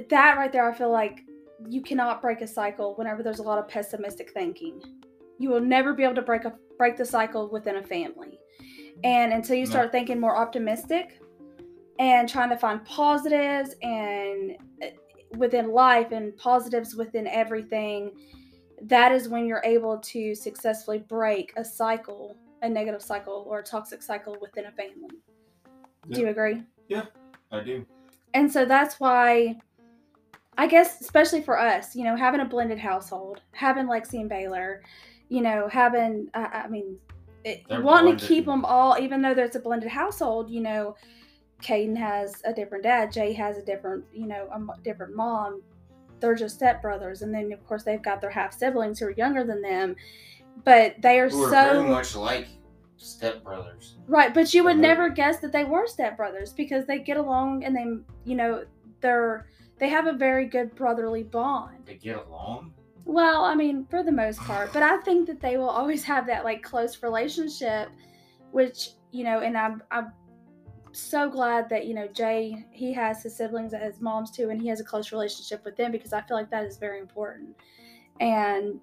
that 0.09 0.37
right 0.37 0.51
there, 0.51 0.69
I 0.69 0.75
feel 0.77 0.91
like 0.91 1.21
you 1.69 1.83
cannot 1.83 2.23
break 2.23 2.41
a 2.41 2.47
cycle 2.47 2.95
whenever 2.97 3.23
there's 3.23 3.39
a 3.39 3.43
lot 3.43 3.59
of 3.59 3.69
pessimistic 3.69 4.33
thinking. 4.33 4.81
You 5.39 5.51
will 5.51 5.61
never 5.61 5.95
be 5.95 6.05
able 6.05 6.15
to 6.17 6.23
break 6.23 6.45
a 6.45 6.55
break 6.79 6.97
the 6.97 7.05
cycle 7.05 7.51
within 7.51 7.77
a 7.77 7.83
family. 7.83 8.39
And 9.05 9.33
until 9.33 9.57
you 9.57 9.65
No. 9.65 9.71
start 9.71 9.93
thinking 9.93 10.21
more 10.21 10.37
optimistic 10.37 11.21
and 11.99 12.29
trying 12.29 12.51
to 12.51 12.57
find 12.57 12.85
positives 12.85 13.75
and 13.83 14.57
uh, 14.83 14.87
within 15.37 15.71
life 15.71 16.13
and 16.13 16.37
positives 16.37 16.95
within 16.95 17.27
everything, 17.27 18.13
that 18.83 19.13
is 19.13 19.29
when 19.29 19.47
you're 19.47 19.63
able 19.65 19.99
to 19.99 20.35
successfully 20.35 20.99
break 20.99 21.53
a 21.57 21.65
cycle, 21.65 22.37
a 22.63 22.69
negative 22.69 23.03
cycle 23.03 23.45
or 23.47 23.61
a 23.61 23.63
toxic 23.63 24.03
cycle 24.03 24.37
within 24.41 24.67
a 24.67 24.73
family. 24.73 25.09
Do 26.11 26.21
you 26.21 26.29
agree? 26.29 26.63
Yeah, 26.89 27.05
I 27.53 27.61
do. 27.61 27.87
And 28.35 28.51
so 28.51 28.65
that's 28.65 28.99
why 28.99 29.61
I 30.61 30.67
guess 30.67 31.01
especially 31.01 31.41
for 31.41 31.59
us, 31.59 31.97
you 31.97 32.05
know, 32.05 32.15
having 32.15 32.43
a 32.43 32.45
blended 32.45 32.79
household, 32.79 33.41
having 33.53 33.87
Lexi 33.87 34.21
and 34.21 34.29
Baylor, 34.29 34.83
you 35.31 35.41
know, 35.41 35.69
having 35.69 36.29
I, 36.35 36.65
I 36.65 36.69
mean, 36.69 36.99
it, 37.45 37.63
wanting 37.71 38.19
to 38.19 38.27
keep 38.27 38.45
them 38.45 38.67
all, 38.67 38.99
even 39.01 39.23
though 39.23 39.33
there's 39.33 39.57
a 39.57 39.61
blended 39.61 39.89
household, 39.89 40.51
you 40.51 40.61
know, 40.61 40.97
Caden 41.63 41.97
has 41.97 42.43
a 42.45 42.53
different 42.53 42.85
dad, 42.85 43.11
Jay 43.11 43.33
has 43.33 43.57
a 43.57 43.63
different, 43.63 44.05
you 44.13 44.27
know, 44.27 44.51
a 44.53 44.83
different 44.83 45.17
mom. 45.17 45.63
They're 46.21 46.35
just 46.35 46.61
stepbrothers, 46.61 47.23
and 47.23 47.33
then 47.33 47.51
of 47.53 47.67
course 47.67 47.85
they've 47.85 48.03
got 48.03 48.21
their 48.21 48.29
half 48.29 48.53
siblings 48.53 48.99
who 48.99 49.07
are 49.07 49.13
younger 49.13 49.45
than 49.45 49.63
them, 49.63 49.97
but 50.67 50.95
they 51.01 51.21
are 51.21 51.31
Who 51.31 51.43
are 51.43 51.51
so 51.51 51.73
very 51.73 51.89
much 51.89 52.15
like 52.15 52.49
stepbrothers. 52.99 53.93
Right, 54.07 54.35
but 54.35 54.53
you 54.53 54.65
would 54.65 54.77
Mhm. 54.77 54.81
never 54.81 55.09
guess 55.09 55.39
that 55.39 55.53
they 55.53 55.65
were 55.65 55.87
stepbrothers 55.87 56.55
because 56.55 56.85
they 56.85 56.99
get 56.99 57.17
along 57.17 57.65
and 57.65 57.75
they, 57.75 57.87
you 58.25 58.37
know, 58.37 58.65
they're 59.01 59.47
they 59.79 59.89
have 59.89 60.07
a 60.07 60.13
very 60.13 60.47
good 60.47 60.75
brotherly 60.75 61.23
bond. 61.23 61.87
They 61.87 61.95
get 61.97 62.27
along. 62.27 62.75
Well, 63.07 63.45
I 63.45 63.55
mean, 63.55 63.87
for 63.87 64.03
the 64.03 64.13
most 64.13 64.39
part, 64.41 64.73
but 64.73 64.83
I 64.83 64.99
think 64.99 65.27
that 65.27 65.41
they 65.41 65.57
will 65.57 65.71
always 65.71 66.05
have 66.05 66.27
that 66.27 66.45
like 66.45 66.63
close 66.63 67.03
relationship, 67.03 67.89
which 68.53 68.91
you 69.11 69.25
know, 69.25 69.41
and 69.41 69.57
I'm 69.57 69.83
I'm 69.91 70.13
so 70.93 71.31
glad 71.31 71.69
that 71.71 71.87
you 71.87 71.95
know 71.95 72.09
Jay 72.09 72.67
he 72.71 72.93
has 72.93 73.23
his 73.23 73.37
siblings 73.37 73.73
and 73.73 73.83
his 73.83 74.01
moms 74.01 74.31
too, 74.31 74.51
and 74.51 74.61
he 74.61 74.69
has 74.69 74.81
a 74.81 74.85
close 74.85 75.13
relationship 75.13 75.65
with 75.65 75.77
them 75.77 75.91
because 75.93 76.13
I 76.13 76.21
feel 76.21 76.37
like 76.37 76.51
that 76.51 76.65
is 76.65 76.77
very 76.77 77.01
important. 77.01 77.57
And 78.21 78.81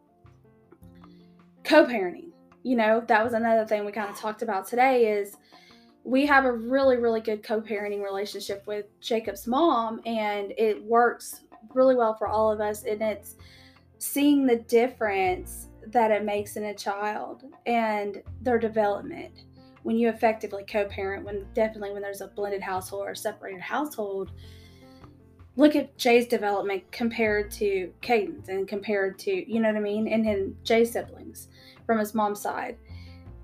co-parenting, 1.64 2.32
you 2.64 2.76
know, 2.76 3.04
that 3.08 3.24
was 3.24 3.34
another 3.34 3.68
thing 3.68 3.86
we 3.86 3.92
kind 3.92 4.10
of 4.10 4.18
talked 4.18 4.42
about 4.42 4.68
today 4.68 5.12
is 5.12 5.38
we 6.08 6.26
have 6.26 6.46
a 6.46 6.52
really 6.52 6.96
really 6.96 7.20
good 7.20 7.44
co-parenting 7.44 8.02
relationship 8.02 8.66
with 8.66 8.86
Jacob's 9.02 9.46
mom, 9.46 10.02
and 10.06 10.54
it 10.58 10.82
works 10.82 11.42
really 11.74 11.96
well 11.96 12.16
for 12.16 12.28
all 12.28 12.50
of 12.50 12.62
us, 12.62 12.84
and 12.86 13.02
it's 13.02 13.36
seeing 13.98 14.46
the 14.46 14.56
difference 14.56 15.68
that 15.88 16.12
it 16.12 16.24
makes 16.24 16.56
in 16.56 16.66
a 16.66 16.74
child 16.74 17.44
and 17.66 18.24
their 18.42 18.58
development. 18.58 19.44
When 19.84 19.98
you 19.98 20.08
effectively 20.08 20.64
co-parent 20.64 21.26
when 21.26 21.46
definitely 21.54 21.92
when 21.92 22.02
there's 22.02 22.22
a 22.22 22.28
blended 22.28 22.62
household 22.62 23.08
or 23.08 23.16
separated 23.16 23.62
household 23.62 24.32
look 25.56 25.78
at 25.78 25.98
jay's 25.98 26.28
development 26.28 26.84
compared 26.92 27.50
to 27.52 27.92
Caden's 28.02 28.50
and 28.50 28.68
compared 28.68 29.18
to 29.20 29.52
you 29.52 29.62
know 29.62 29.70
what 29.70 29.78
i 29.78 29.82
mean? 29.82 30.08
And 30.10 30.26
then 30.26 30.58
jay's 30.64 30.92
siblings 30.92 31.48
from 31.86 32.00
his 32.00 32.14
mom's 32.14 32.42
side 32.42 32.78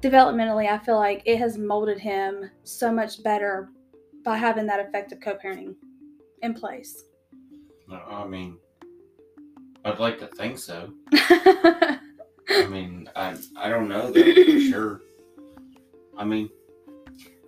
developmentally 0.03 0.69
i 0.69 0.77
feel 0.77 0.97
like 0.97 1.21
it 1.25 1.37
has 1.37 1.57
molded 1.57 1.97
him 1.97 2.49
so 2.63 2.91
much 2.91 3.23
better 3.23 3.69
by 4.25 4.37
having 4.37 4.65
that 4.65 4.79
effective 4.79 5.19
co-parenting 5.21 5.75
in 6.41 6.53
place 6.53 7.05
No, 7.87 7.95
I 7.95 8.27
mean, 8.27 8.57
I'd 9.85 9.99
like 9.99 10.17
to 10.19 10.27
think 10.27 10.57
so. 10.57 10.89
I 11.13 11.99
mean, 12.69 13.09
I 13.15 13.35
I 13.55 13.69
don't 13.69 13.87
know 13.87 14.11
though 14.11 14.23
for 14.23 14.59
sure. 14.71 15.01
I 16.17 16.23
mean, 16.23 16.49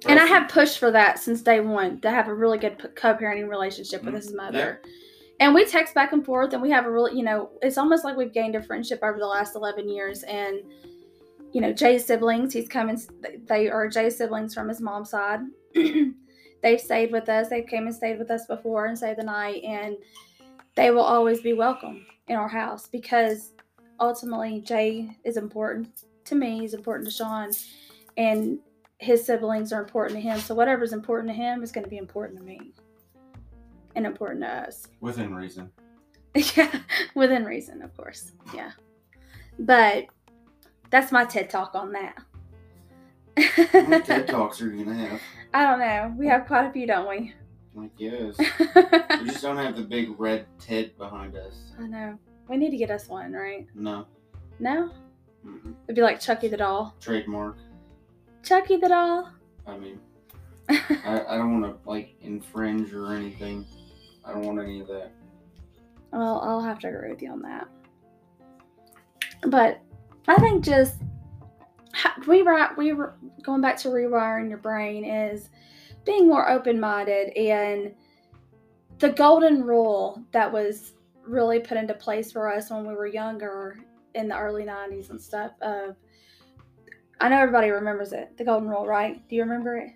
And 0.07 0.19
I 0.19 0.25
have 0.25 0.49
pushed 0.49 0.79
for 0.79 0.91
that 0.91 1.19
since 1.19 1.41
day 1.41 1.59
one 1.61 2.01
to 2.01 2.09
have 2.09 2.27
a 2.27 2.33
really 2.33 2.57
good 2.57 2.91
co-parenting 2.95 3.49
relationship 3.49 4.03
with 4.03 4.15
his 4.15 4.31
mm, 4.31 4.37
mother. 4.37 4.81
And 5.39 5.53
we 5.53 5.65
text 5.65 5.93
back 5.93 6.13
and 6.13 6.25
forth, 6.25 6.53
and 6.53 6.61
we 6.61 6.71
have 6.71 6.85
a 6.85 6.91
really, 6.91 7.17
you 7.17 7.23
know, 7.23 7.49
it's 7.61 7.77
almost 7.77 8.05
like 8.05 8.15
we've 8.15 8.33
gained 8.33 8.55
a 8.55 8.61
friendship 8.61 8.99
over 9.03 9.19
the 9.19 9.27
last 9.27 9.55
11 9.55 9.89
years. 9.89 10.23
And, 10.23 10.61
you 11.55 11.61
know, 11.61 11.71
Jay's 11.71 12.03
siblings, 12.03 12.51
he's 12.51 12.67
coming, 12.67 13.01
they 13.47 13.69
are 13.69 13.87
Jay's 13.87 14.17
siblings 14.17 14.53
from 14.53 14.67
his 14.67 14.81
mom's 14.81 15.11
side. 15.11 15.39
They've 16.61 16.81
stayed 16.81 17.13
with 17.13 17.29
us. 17.29 17.47
They've 17.47 17.65
came 17.65 17.87
and 17.87 17.95
stayed 17.95 18.19
with 18.19 18.29
us 18.29 18.45
before 18.45 18.87
and 18.87 18.97
stayed 18.97 19.15
the 19.15 19.23
night. 19.23 19.63
And 19.63 19.95
they 20.75 20.91
will 20.91 20.99
always 20.99 21.39
be 21.39 21.53
welcome 21.53 22.05
in 22.27 22.35
our 22.35 22.49
house 22.49 22.89
because 22.89 23.53
ultimately 24.01 24.59
Jay 24.59 25.15
is 25.23 25.37
important 25.37 26.03
to 26.25 26.35
me. 26.35 26.59
He's 26.59 26.73
important 26.73 27.07
to 27.07 27.13
Sean. 27.13 27.51
And 28.17 28.59
his 28.97 29.25
siblings 29.25 29.71
are 29.71 29.81
important 29.81 30.21
to 30.21 30.29
him. 30.29 30.41
So 30.41 30.55
whatever's 30.55 30.91
important 30.91 31.29
to 31.29 31.41
him 31.41 31.63
is 31.63 31.71
going 31.71 31.85
to 31.85 31.89
be 31.89 31.99
important 31.99 32.37
to 32.39 32.43
me 32.43 32.73
and 33.95 34.05
important 34.05 34.41
to 34.41 34.49
us. 34.49 34.89
within 34.99 35.33
reason. 35.33 35.71
yeah, 36.57 36.81
within 37.15 37.45
reason, 37.45 37.81
of 37.81 37.95
course. 37.95 38.33
Yeah. 38.53 38.71
But 39.57 40.07
that's 40.95 41.11
my 41.11 41.25
TED 41.25 41.49
talk 41.49 41.75
on 41.75 41.91
that. 41.91 42.17
How 43.37 43.99
TED 43.99 44.27
talks 44.29 44.61
are 44.61 44.73
you 44.73 44.85
gonna 44.85 44.95
have? 45.09 45.21
I 45.53 45.65
don't 45.65 45.79
know. 45.79 46.13
We 46.17 46.25
have 46.27 46.47
quite 46.47 46.67
a 46.67 46.71
few, 46.71 46.87
don't 46.87 47.09
we? 47.09 47.33
Like 47.73 47.91
yes, 47.97 48.37
we 49.19 49.27
just 49.27 49.41
don't 49.41 49.57
have 49.57 49.75
the 49.75 49.83
big 49.83 50.17
red 50.17 50.45
TED 50.57 50.97
behind 50.97 51.35
us. 51.35 51.73
I 51.77 51.87
know. 51.87 52.17
We 52.47 52.55
need 52.55 52.69
to 52.71 52.77
get 52.77 52.91
us 52.91 53.09
one, 53.09 53.33
right? 53.33 53.67
No, 53.75 54.05
No? 54.59 54.89
Mm-mm. 55.45 55.73
It'd 55.85 55.97
be 55.97 56.01
like 56.01 56.21
Chucky 56.21 56.47
the 56.47 56.55
doll. 56.55 56.95
trademark. 57.01 57.57
Chucky 58.41 58.77
the 58.77 58.87
doll. 58.87 59.29
I 59.67 59.77
mean, 59.77 59.99
I, 60.69 61.23
I 61.27 61.37
don't 61.37 61.59
want 61.59 61.83
to 61.83 61.89
like 61.89 62.15
infringe 62.21 62.93
or 62.93 63.13
anything. 63.13 63.65
I 64.23 64.31
don't 64.31 64.43
want 64.45 64.59
any 64.61 64.79
of 64.79 64.87
that. 64.87 65.11
Well, 66.13 66.39
I'll 66.41 66.61
have 66.61 66.79
to 66.79 66.87
agree 66.87 67.09
with 67.11 67.21
you 67.21 67.31
on 67.33 67.41
that. 67.41 67.67
But 69.41 69.81
I 70.27 70.35
think 70.35 70.63
just 70.63 70.95
were 72.27 72.69
we 72.77 72.93
were 72.93 73.15
going 73.43 73.61
back 73.61 73.77
to 73.77 73.89
rewiring 73.89 74.49
your 74.49 74.57
brain 74.57 75.05
is 75.05 75.49
being 76.05 76.27
more 76.27 76.49
open 76.49 76.79
minded 76.79 77.35
and 77.37 77.93
the 78.99 79.09
golden 79.09 79.63
rule 79.63 80.23
that 80.31 80.51
was 80.51 80.93
really 81.23 81.59
put 81.59 81.77
into 81.77 81.93
place 81.93 82.31
for 82.31 82.51
us 82.51 82.69
when 82.69 82.87
we 82.87 82.93
were 82.93 83.07
younger 83.07 83.77
in 84.13 84.27
the 84.27 84.37
early 84.37 84.63
90s 84.63 85.09
and 85.09 85.21
stuff 85.21 85.51
of 85.61 85.95
I 87.19 87.29
know 87.29 87.39
everybody 87.39 87.69
remembers 87.69 88.11
it, 88.11 88.37
the 88.37 88.43
golden 88.43 88.67
rule, 88.67 88.85
right? 88.85 89.25
Do 89.29 89.35
you 89.35 89.43
remember 89.43 89.77
it? 89.77 89.91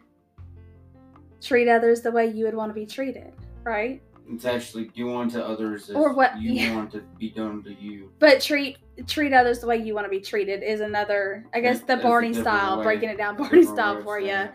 Treat 1.42 1.68
others 1.68 2.02
the 2.02 2.12
way 2.12 2.28
you 2.28 2.46
would 2.46 2.54
want 2.54 2.70
to 2.70 2.74
be 2.74 2.86
treated, 2.86 3.34
right? 3.64 4.02
It's 4.32 4.46
actually 4.46 4.86
do 4.90 5.16
unto 5.18 5.40
others 5.40 5.90
as 5.90 5.96
Or 5.96 6.14
what- 6.14 6.40
you 6.40 6.52
yeah. 6.54 6.76
want 6.76 6.92
to 6.92 7.00
be 7.18 7.30
done 7.32 7.64
to 7.64 7.74
you. 7.74 8.12
But 8.20 8.42
treat 8.42 8.78
treat 9.08 9.34
others 9.34 9.60
the 9.60 9.68
way 9.68 9.78
you 9.78 9.94
want 9.96 10.06
to 10.06 10.10
be 10.10 10.20
treated 10.20 10.62
is 10.62 10.82
another, 10.82 11.46
I 11.54 11.62
guess, 11.62 11.80
the 11.80 11.88
That's 11.88 12.04
Barney 12.04 12.34
style, 12.34 12.78
way- 12.80 12.84
breaking 12.84 13.10
it 13.10 13.18
down 13.18 13.38
Barney 13.38 13.64
style 13.64 14.04
for 14.04 14.20
you. 14.20 14.34
it. 14.34 14.52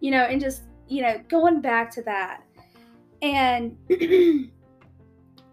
You 0.00 0.10
know, 0.10 0.22
and 0.24 0.40
just 0.40 0.62
you 0.88 1.02
know, 1.02 1.20
going 1.28 1.60
back 1.60 1.90
to 1.92 2.02
that, 2.02 2.42
and 3.22 3.76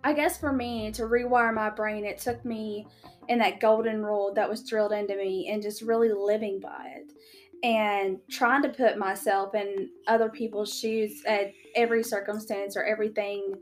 I 0.04 0.14
guess 0.14 0.40
for 0.40 0.52
me 0.54 0.92
to 0.94 1.04
rewire 1.04 1.54
my 1.54 1.70
brain, 1.70 2.06
it 2.06 2.18
took 2.18 2.44
me 2.46 2.88
in 3.28 3.38
that 3.40 3.60
golden 3.60 4.04
rule 4.04 4.34
that 4.34 4.50
was 4.50 4.64
drilled 4.68 4.92
into 4.94 5.16
me, 5.16 5.50
and 5.52 5.62
just 5.62 5.82
really 5.82 6.12
living 6.12 6.60
by 6.60 6.94
it, 6.98 7.14
and 7.64 8.20
trying 8.30 8.62
to 8.64 8.70
put 8.70 8.98
myself 8.98 9.54
in 9.56 9.90
other 10.08 10.30
people's 10.30 10.78
shoes 10.78 11.24
at 11.28 11.52
every 11.76 12.04
circumstance 12.04 12.76
or 12.76 12.84
everything 12.84 13.54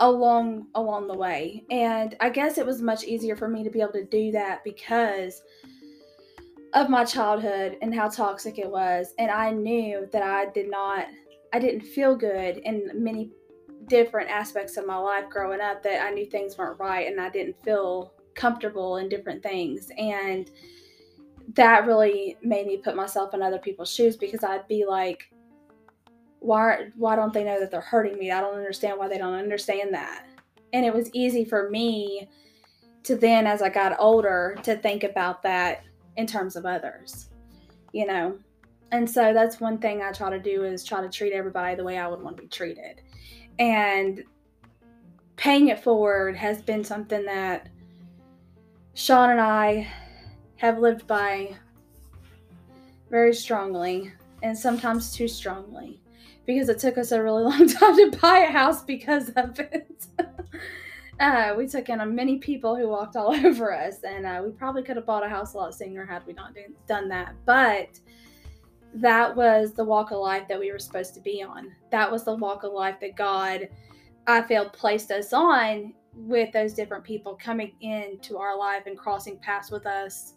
along 0.00 0.66
along 0.74 1.06
the 1.06 1.16
way. 1.16 1.64
And 1.70 2.16
i 2.20 2.28
guess 2.28 2.58
it 2.58 2.66
was 2.66 2.82
much 2.82 3.04
easier 3.04 3.36
for 3.36 3.48
me 3.48 3.62
to 3.62 3.70
be 3.70 3.80
able 3.80 3.92
to 3.92 4.04
do 4.04 4.32
that 4.32 4.64
because 4.64 5.42
of 6.72 6.90
my 6.90 7.04
childhood 7.04 7.78
and 7.82 7.94
how 7.94 8.08
toxic 8.08 8.58
it 8.58 8.70
was. 8.70 9.14
And 9.18 9.30
i 9.30 9.50
knew 9.50 10.08
that 10.12 10.22
i 10.22 10.50
did 10.52 10.70
not 10.70 11.06
i 11.52 11.58
didn't 11.58 11.82
feel 11.82 12.16
good 12.16 12.58
in 12.58 12.90
many 12.94 13.30
different 13.86 14.30
aspects 14.30 14.76
of 14.76 14.86
my 14.86 14.96
life 14.96 15.28
growing 15.28 15.60
up 15.60 15.82
that 15.82 16.02
i 16.02 16.10
knew 16.10 16.24
things 16.24 16.56
weren't 16.56 16.80
right 16.80 17.06
and 17.06 17.20
i 17.20 17.28
didn't 17.28 17.62
feel 17.62 18.14
comfortable 18.34 18.98
in 18.98 19.08
different 19.08 19.42
things. 19.42 19.90
And 19.96 20.50
that 21.52 21.86
really 21.86 22.36
made 22.42 22.66
me 22.66 22.78
put 22.78 22.96
myself 22.96 23.34
in 23.34 23.42
other 23.42 23.58
people's 23.58 23.92
shoes 23.92 24.16
because 24.16 24.42
i'd 24.42 24.66
be 24.66 24.84
like 24.86 25.30
why 26.44 26.90
why 26.96 27.16
don't 27.16 27.32
they 27.32 27.42
know 27.42 27.58
that 27.58 27.70
they're 27.70 27.80
hurting 27.80 28.18
me? 28.18 28.30
I 28.30 28.42
don't 28.42 28.56
understand 28.56 28.98
why 28.98 29.08
they 29.08 29.16
don't 29.16 29.34
understand 29.34 29.94
that. 29.94 30.26
And 30.74 30.84
it 30.84 30.92
was 30.92 31.08
easy 31.14 31.44
for 31.44 31.70
me 31.70 32.28
to 33.04 33.16
then 33.16 33.46
as 33.46 33.62
I 33.62 33.70
got 33.70 33.98
older 33.98 34.56
to 34.62 34.76
think 34.76 35.04
about 35.04 35.42
that 35.42 35.84
in 36.16 36.26
terms 36.26 36.54
of 36.56 36.66
others. 36.66 37.30
You 37.92 38.06
know. 38.06 38.38
And 38.92 39.08
so 39.08 39.32
that's 39.32 39.58
one 39.58 39.78
thing 39.78 40.02
I 40.02 40.12
try 40.12 40.30
to 40.30 40.38
do 40.38 40.64
is 40.64 40.84
try 40.84 41.00
to 41.00 41.08
treat 41.08 41.32
everybody 41.32 41.74
the 41.74 41.82
way 41.82 41.98
I 41.98 42.06
would 42.06 42.20
want 42.20 42.36
to 42.36 42.42
be 42.42 42.48
treated. 42.48 43.00
And 43.58 44.22
paying 45.36 45.68
it 45.68 45.82
forward 45.82 46.36
has 46.36 46.60
been 46.62 46.84
something 46.84 47.24
that 47.24 47.70
Sean 48.92 49.30
and 49.30 49.40
I 49.40 49.88
have 50.64 50.78
lived 50.78 51.06
by 51.06 51.54
very 53.10 53.34
strongly 53.34 54.10
and 54.42 54.56
sometimes 54.56 55.12
too 55.12 55.28
strongly 55.28 56.00
because 56.46 56.68
it 56.68 56.78
took 56.78 56.98
us 56.98 57.12
a 57.12 57.22
really 57.22 57.42
long 57.50 57.68
time 57.68 57.96
to 57.96 58.18
buy 58.20 58.38
a 58.38 58.50
house 58.50 58.82
because 58.82 59.28
of 59.30 59.58
it. 59.60 60.06
uh, 61.20 61.54
we 61.56 61.66
took 61.66 61.88
in 61.88 62.00
uh, 62.00 62.06
many 62.06 62.38
people 62.38 62.76
who 62.76 62.88
walked 62.88 63.16
all 63.16 63.34
over 63.46 63.74
us, 63.74 64.02
and 64.04 64.26
uh, 64.26 64.42
we 64.44 64.50
probably 64.52 64.82
could 64.82 64.96
have 64.96 65.06
bought 65.06 65.24
a 65.24 65.28
house 65.28 65.54
a 65.54 65.56
lot 65.56 65.74
sooner 65.74 66.04
had 66.04 66.26
we 66.26 66.32
not 66.32 66.54
do- 66.54 66.74
done 66.86 67.08
that. 67.08 67.34
But 67.44 67.98
that 68.94 69.34
was 69.34 69.72
the 69.72 69.84
walk 69.84 70.12
of 70.12 70.18
life 70.18 70.48
that 70.48 70.58
we 70.58 70.70
were 70.70 70.78
supposed 70.78 71.14
to 71.14 71.20
be 71.20 71.42
on. 71.42 71.72
That 71.90 72.10
was 72.10 72.24
the 72.24 72.34
walk 72.34 72.62
of 72.64 72.72
life 72.72 73.00
that 73.00 73.16
God, 73.16 73.68
I 74.26 74.42
feel, 74.42 74.68
placed 74.70 75.10
us 75.10 75.32
on 75.32 75.94
with 76.14 76.52
those 76.52 76.74
different 76.74 77.04
people 77.04 77.36
coming 77.42 77.72
into 77.80 78.38
our 78.38 78.56
life 78.56 78.84
and 78.86 78.96
crossing 78.96 79.38
paths 79.38 79.70
with 79.70 79.84
us 79.84 80.34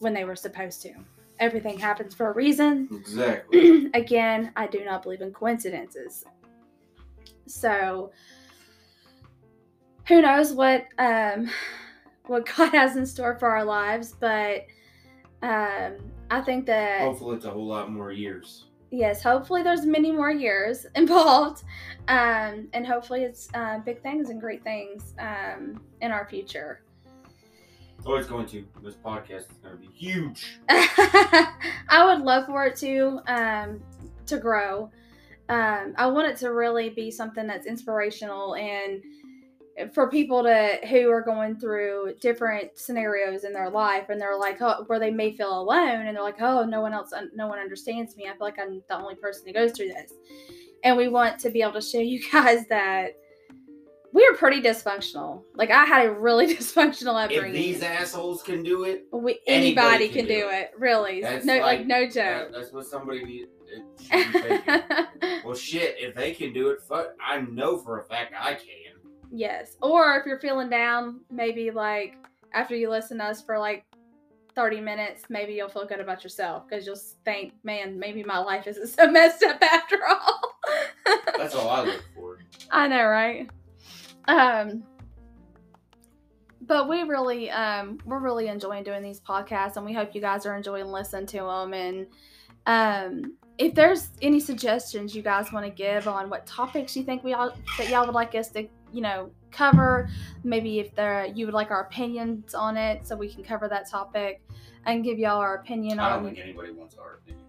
when 0.00 0.12
they 0.12 0.24
were 0.24 0.36
supposed 0.36 0.82
to. 0.82 0.92
Everything 1.38 1.78
happens 1.78 2.14
for 2.14 2.30
a 2.30 2.34
reason 2.34 2.88
Exactly. 2.92 3.86
again, 3.94 4.52
I 4.56 4.66
do 4.66 4.84
not 4.84 5.02
believe 5.02 5.20
in 5.22 5.32
coincidences. 5.32 6.24
So 7.46 8.10
who 10.08 10.20
knows 10.22 10.52
what 10.52 10.86
um 10.98 11.48
what 12.26 12.46
God 12.56 12.70
has 12.70 12.96
in 12.96 13.06
store 13.06 13.36
for 13.38 13.48
our 13.48 13.64
lives, 13.64 14.14
but 14.18 14.66
um 15.42 15.96
I 16.30 16.40
think 16.42 16.66
that 16.66 17.00
Hopefully, 17.00 17.36
it's 17.36 17.44
a 17.44 17.50
whole 17.50 17.66
lot 17.66 17.90
more 17.90 18.12
years. 18.12 18.66
yes, 18.92 19.22
hopefully 19.22 19.62
there's 19.62 19.84
many 19.86 20.12
more 20.12 20.30
years 20.30 20.86
involved. 20.94 21.64
Um 22.08 22.68
and 22.72 22.86
hopefully 22.86 23.22
it's 23.22 23.48
uh, 23.54 23.78
big 23.78 24.02
things 24.02 24.30
and 24.30 24.40
great 24.40 24.62
things 24.62 25.14
um 25.18 25.80
in 26.02 26.10
our 26.12 26.26
future. 26.28 26.82
Oh, 28.06 28.14
it's 28.14 28.28
going 28.28 28.46
to. 28.46 28.64
This 28.82 28.94
podcast 28.94 29.50
is 29.50 29.58
going 29.62 29.76
to 29.76 29.80
be 29.80 29.88
huge. 29.88 30.60
I 30.68 32.04
would 32.04 32.24
love 32.24 32.46
for 32.46 32.66
it 32.66 32.76
to 32.76 33.20
um, 33.26 33.80
to 34.26 34.38
grow. 34.38 34.90
Um, 35.48 35.94
I 35.98 36.06
want 36.06 36.28
it 36.28 36.36
to 36.38 36.52
really 36.52 36.90
be 36.90 37.10
something 37.10 37.46
that's 37.46 37.66
inspirational 37.66 38.54
and 38.54 39.02
for 39.92 40.10
people 40.10 40.42
to 40.42 40.78
who 40.88 41.10
are 41.10 41.22
going 41.22 41.58
through 41.58 42.14
different 42.20 42.78
scenarios 42.78 43.44
in 43.44 43.52
their 43.52 43.70
life 43.70 44.08
and 44.10 44.20
they're 44.20 44.38
like 44.38 44.60
oh, 44.60 44.84
where 44.86 44.98
they 44.98 45.10
may 45.10 45.32
feel 45.32 45.60
alone 45.60 46.06
and 46.06 46.16
they're 46.16 46.22
like 46.22 46.40
oh 46.40 46.64
no 46.64 46.80
one 46.80 46.92
else 46.92 47.12
no 47.34 47.46
one 47.46 47.58
understands 47.58 48.16
me 48.16 48.26
i 48.26 48.30
feel 48.30 48.40
like 48.40 48.58
i'm 48.58 48.82
the 48.88 48.96
only 48.96 49.14
person 49.14 49.46
who 49.46 49.52
goes 49.52 49.72
through 49.72 49.88
this 49.88 50.12
and 50.84 50.96
we 50.96 51.08
want 51.08 51.38
to 51.38 51.50
be 51.50 51.62
able 51.62 51.72
to 51.72 51.80
show 51.80 51.98
you 51.98 52.20
guys 52.32 52.66
that 52.66 53.14
we 54.12 54.26
are 54.26 54.34
pretty 54.34 54.60
dysfunctional 54.60 55.42
like 55.54 55.70
i 55.70 55.84
had 55.84 56.06
a 56.06 56.10
really 56.12 56.46
dysfunctional 56.56 57.22
upbringing. 57.22 57.54
If 57.54 57.54
these 57.54 57.82
assholes 57.82 58.42
can 58.42 58.62
do 58.62 58.84
it, 58.84 59.04
we, 59.12 59.38
Anybody 59.46 60.06
anybody 60.06 60.08
can 60.08 60.16
can, 60.18 60.24
do 60.26 60.40
do 60.42 60.48
it. 60.50 60.52
it. 60.54 60.70
Really, 60.78 61.22
That's 61.22 61.44
no, 61.44 61.54
like, 61.58 61.62
like- 61.80 61.86
no 61.86 62.00
that, 62.06 62.12
joke. 62.12 62.52
that's 62.52 62.72
what 62.72 62.86
somebody 62.86 63.24
need. 63.24 63.46
It 63.72 63.84
uh, 64.12 64.22
should 64.32 64.32
be 64.32 64.38
thinking. 65.20 65.40
well, 65.44 65.54
shit. 65.54 65.94
If 65.98 66.14
they 66.16 66.32
can 66.32 66.52
do 66.52 66.70
it, 66.70 66.80
fuck, 66.82 67.10
I 67.24 67.40
know 67.42 67.78
for 67.78 68.00
a 68.00 68.04
fact 68.04 68.34
I 68.38 68.54
can. 68.54 68.98
yes, 69.30 69.76
or 69.80 70.16
if 70.16 70.26
you're 70.26 70.40
feeling 70.40 70.68
down, 70.68 71.20
maybe 71.30 71.70
like 71.70 72.16
after 72.52 72.74
you 72.74 72.90
listen 72.90 73.18
to 73.18 73.24
us 73.26 73.42
for 73.42 73.58
like 73.60 73.84
thirty 74.56 74.80
minutes, 74.80 75.22
maybe 75.28 75.52
you'll 75.52 75.68
feel 75.68 75.86
good 75.86 76.00
about 76.00 76.24
yourself 76.24 76.64
because 76.68 76.84
you'll 76.84 76.98
think, 77.24 77.52
man, 77.62 77.96
maybe 77.96 78.24
my 78.24 78.38
life 78.38 78.66
isn't 78.66 78.88
so 78.88 79.08
messed 79.10 79.44
up 79.44 79.62
after 79.62 79.98
all. 80.08 80.40
That's 81.38 81.54
all 81.54 81.68
I 81.70 81.82
look 81.84 82.04
for. 82.16 82.38
I 82.72 82.88
know, 82.88 83.04
right? 83.06 83.48
Um, 84.28 84.82
but 86.62 86.88
we 86.88 87.02
really, 87.02 87.50
um, 87.50 87.98
we're 88.04 88.18
really 88.20 88.48
enjoying 88.48 88.84
doing 88.84 89.02
these 89.02 89.20
podcasts, 89.20 89.76
and 89.76 89.84
we 89.84 89.92
hope 89.92 90.14
you 90.14 90.20
guys 90.20 90.46
are 90.46 90.54
enjoying 90.56 90.86
listening 90.86 91.26
to 91.26 91.38
them. 91.38 91.74
And 91.74 92.06
um, 92.66 93.36
if 93.58 93.74
there's 93.74 94.10
any 94.22 94.38
suggestions 94.40 95.14
you 95.14 95.22
guys 95.22 95.52
want 95.52 95.64
to 95.66 95.70
give 95.72 96.06
on 96.06 96.28
what 96.30 96.46
topics 96.46 96.96
you 96.96 97.02
think 97.02 97.24
we 97.24 97.32
all 97.32 97.52
that 97.78 97.88
y'all 97.88 98.04
would 98.06 98.14
like 98.14 98.34
us 98.34 98.48
to, 98.50 98.68
you 98.92 99.00
know, 99.00 99.30
cover, 99.50 100.08
maybe 100.44 100.78
if 100.78 100.94
there 100.94 101.26
you 101.26 101.46
would 101.46 101.54
like 101.54 101.70
our 101.70 101.82
opinions 101.82 102.54
on 102.54 102.76
it, 102.76 103.06
so 103.06 103.16
we 103.16 103.28
can 103.28 103.42
cover 103.42 103.68
that 103.68 103.88
topic 103.90 104.42
and 104.86 105.02
give 105.02 105.18
y'all 105.18 105.38
our 105.40 105.56
opinion 105.56 105.98
I 105.98 106.10
don't 106.14 106.24
think 106.24 106.38
anybody 106.38 106.70
wants 106.72 106.94
our 106.96 107.14
opinion. 107.14 107.44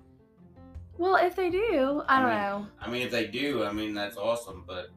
well, 0.98 1.16
if 1.16 1.36
they 1.36 1.50
do, 1.50 2.02
I 2.08 2.18
I 2.18 2.22
don't 2.22 2.30
mean- 2.30 2.38
know. 2.40 2.68
I 2.82 2.90
mean, 2.90 3.02
if 3.04 3.12
they 3.12 3.28
do, 3.28 3.64
I 3.66 3.72
mean 3.72 3.94
that's 3.94 4.18
awesome. 4.18 4.64
But 4.66 4.90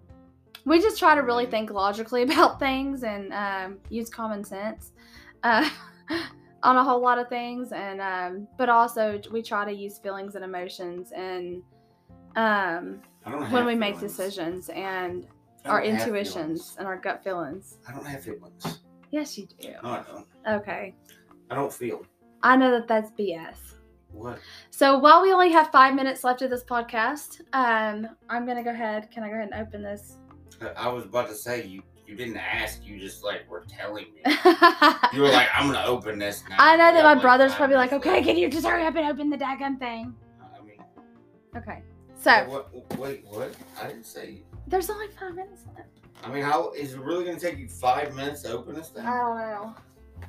we 0.64 0.80
just 0.80 0.98
try 0.98 1.14
to 1.14 1.20
really 1.22 1.46
Mhm. 1.46 1.50
think 1.50 1.70
logically 1.70 2.22
about 2.28 2.58
things 2.58 3.02
and 3.04 3.32
um, 3.32 3.78
use 3.90 4.08
common 4.10 4.42
sense 4.44 4.92
uh, 5.42 5.68
on 6.62 6.76
a 6.76 6.84
whole 6.84 7.00
lot 7.00 7.18
of 7.18 7.28
things 7.28 7.72
and 7.72 8.00
um, 8.00 8.48
but 8.56 8.68
also 8.68 9.20
we 9.30 9.42
try 9.42 9.64
to 9.64 9.72
use 9.72 9.98
feelings 9.98 10.34
and 10.34 10.44
emotions 10.44 11.12
and 11.12 11.62
um, 12.36 13.00
I 13.24 13.30
don't 13.30 13.42
have 13.42 13.52
when 13.52 13.66
we 13.66 13.74
make 13.74 13.94
feelings. 13.96 14.16
decisions 14.16 14.68
and 14.70 15.26
our 15.66 15.82
intuitions 15.82 16.34
feelings. 16.36 16.76
and 16.78 16.86
our 16.86 16.96
gut 16.98 17.22
feelings 17.22 17.78
I 17.88 17.92
don't 17.92 18.06
have 18.06 18.22
feelings. 18.22 18.80
yes 19.10 19.36
you 19.38 19.46
do 19.46 19.68
No, 19.82 19.90
I 19.90 20.02
don't. 20.02 20.26
okay 20.62 20.94
I 21.50 21.54
don't 21.54 21.72
feel. 21.72 22.04
i 22.42 22.56
know 22.56 22.70
that 22.70 22.88
that's 22.88 23.10
bs 23.12 23.56
What? 24.12 24.38
so 24.70 24.98
while 24.98 25.22
we 25.22 25.32
only 25.32 25.50
have 25.52 25.70
five 25.70 25.94
minutes 25.94 26.24
left 26.24 26.42
of 26.42 26.50
this 26.50 26.64
podcast 26.64 27.40
um, 27.52 28.08
i'm 28.28 28.46
gonna 28.46 28.64
go 28.64 28.70
ahead 28.70 29.10
can 29.10 29.22
i 29.22 29.28
go 29.28 29.34
ahead 29.34 29.50
and 29.52 29.66
open 29.66 29.82
this 29.82 30.16
I- 30.62 30.86
I 30.86 30.88
was 30.88 31.04
about 31.04 31.28
to 31.28 31.34
say 31.34 31.64
you. 31.66 31.82
you 32.06 32.14
didn't 32.16 32.36
ask. 32.36 32.84
You 32.84 32.98
just 32.98 33.24
like 33.24 33.48
were 33.50 33.64
telling 33.68 34.06
me. 34.14 34.22
You 35.12 35.22
were 35.22 35.28
like, 35.30 35.48
I'm 35.54 35.66
gonna 35.70 35.84
open 35.86 36.18
this 36.18 36.42
now. 36.48 36.56
I 36.58 36.76
know 36.76 36.92
that 36.92 37.02
my 37.04 37.12
like, 37.14 37.22
brother's 37.22 37.54
probably 37.54 37.76
like, 37.76 37.92
okay, 37.92 38.14
left." 38.14 38.26
can 38.26 38.36
you 38.36 38.48
just 38.50 38.66
hurry 38.66 38.84
up 38.84 38.96
and 38.96 39.06
open 39.08 39.30
the 39.30 39.36
daggum 39.38 39.78
thing? 39.78 40.14
Uh, 40.40 40.46
I 40.60 40.64
mean, 40.64 40.80
Okay. 41.56 41.82
So 42.16 42.44
what, 42.48 42.98
wait, 42.98 43.24
what? 43.28 43.54
I 43.80 43.86
didn't 43.88 44.06
say. 44.06 44.42
there's 44.66 44.90
only 44.90 45.08
five 45.08 45.34
minutes 45.34 45.62
left. 45.76 45.88
I 46.24 46.32
mean, 46.32 46.42
how 46.42 46.72
is 46.72 46.94
it 46.94 47.00
really 47.00 47.24
gonna 47.24 47.38
take 47.38 47.58
you 47.58 47.68
five 47.68 48.14
minutes 48.14 48.42
to 48.42 48.52
open 48.52 48.74
this 48.74 48.88
thing? 48.88 49.04
I 49.06 49.16
don't 49.18 49.38
know. 49.38 49.74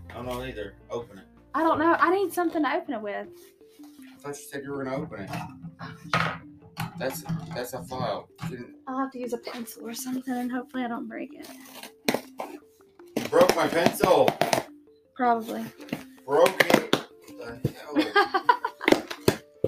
I 0.09 0.13
don't 0.13 0.25
know 0.25 0.43
either. 0.43 0.75
Open 0.91 1.17
it. 1.19 1.25
I 1.53 1.63
don't 1.63 1.79
know. 1.79 1.95
I 1.99 2.09
need 2.13 2.33
something 2.33 2.61
to 2.63 2.75
open 2.75 2.93
it 2.95 3.01
with. 3.01 3.27
I 3.81 4.17
thought 4.19 4.29
you 4.29 4.33
said 4.49 4.63
you 4.63 4.71
were 4.71 4.83
gonna 4.83 4.97
open 4.97 5.21
it. 5.21 5.29
Oh, 5.81 6.39
That's 6.97 7.23
that's 7.53 7.73
a 7.73 7.83
file. 7.83 8.29
Didn't- 8.49 8.75
I'll 8.87 8.97
have 8.99 9.11
to 9.11 9.19
use 9.19 9.33
a 9.33 9.37
pencil 9.37 9.87
or 9.87 9.93
something, 9.93 10.33
and 10.33 10.51
hopefully 10.51 10.83
I 10.83 10.87
don't 10.87 11.07
break 11.07 11.31
it. 11.33 11.47
you 13.17 13.23
broke 13.29 13.55
my 13.55 13.67
pencil. 13.67 14.29
Probably. 15.15 15.65
Broke 16.25 16.65
it. 16.73 16.95
What 17.37 17.63
the 17.63 17.71
hell? 17.71 19.03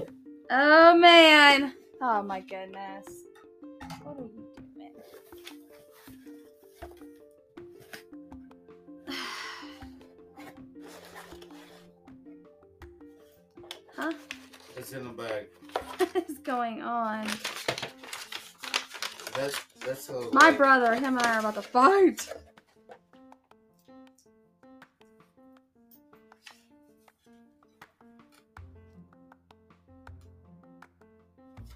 oh 0.50 0.96
man. 0.98 1.74
Oh 2.00 2.22
my 2.22 2.40
goodness. 2.40 3.06
What 4.02 4.16
are 4.18 4.22
you 4.22 4.48
doing? 4.76 4.92
huh? 13.96 14.12
It's 14.76 14.92
in 14.92 15.04
the 15.04 15.10
bag. 15.10 15.46
What 15.98 16.16
is 16.28 16.38
going 16.38 16.82
on? 16.82 17.26
That's 19.34 19.60
that's 19.84 20.08
a. 20.08 20.12
My 20.32 20.48
like- 20.48 20.58
brother, 20.58 20.94
him 20.94 21.16
and 21.18 21.26
I 21.26 21.34
are 21.36 21.40
about 21.40 21.54
to 21.54 21.62
fight. 21.62 22.28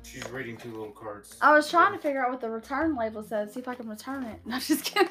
She's 0.02 0.28
reading 0.30 0.56
two 0.56 0.70
little 0.72 0.90
cards. 0.90 1.36
I 1.40 1.52
was 1.54 1.70
trying 1.70 1.92
to 1.92 1.98
figure 1.98 2.22
out 2.24 2.30
what 2.30 2.40
the 2.40 2.50
return 2.50 2.96
label 2.96 3.22
says, 3.22 3.54
see 3.54 3.60
if 3.60 3.68
I 3.68 3.74
can 3.74 3.88
return 3.88 4.24
it. 4.24 4.40
No, 4.46 4.56
I'm 4.56 4.60
just 4.60 4.84
kidding. 4.84 5.08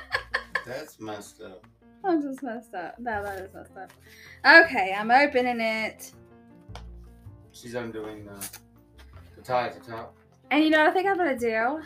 That's 0.66 1.00
messed 1.00 1.40
up. 1.40 1.66
I'm 2.04 2.20
just 2.20 2.42
messed 2.42 2.74
up. 2.74 2.98
No, 2.98 3.22
that 3.22 3.38
is 3.38 3.54
messed 3.54 3.76
up. 3.76 3.90
Okay, 4.44 4.94
I'm 4.96 5.10
opening 5.10 5.60
it. 5.60 6.12
She's 7.54 7.74
undoing 7.74 8.26
the 8.26 8.50
the 9.36 9.42
tie 9.42 9.68
at 9.68 9.74
the 9.74 9.90
top. 9.90 10.16
And 10.50 10.62
you 10.62 10.70
know 10.70 10.78
what 10.78 10.88
I 10.88 10.92
think 10.92 11.08
I'm 11.08 11.16
gonna 11.16 11.38
do? 11.38 11.80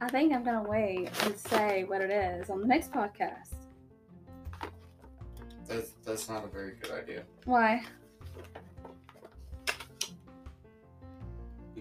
I 0.00 0.08
think 0.08 0.32
I'm 0.32 0.44
gonna 0.44 0.68
wait 0.68 1.10
and 1.24 1.36
say 1.36 1.84
what 1.84 2.00
it 2.00 2.10
is 2.10 2.48
on 2.48 2.60
the 2.60 2.66
next 2.66 2.92
podcast. 2.92 3.54
That's 5.66 5.92
that's 6.04 6.28
not 6.28 6.44
a 6.44 6.48
very 6.48 6.74
good 6.80 6.92
idea. 6.92 7.24
Why? 7.44 7.82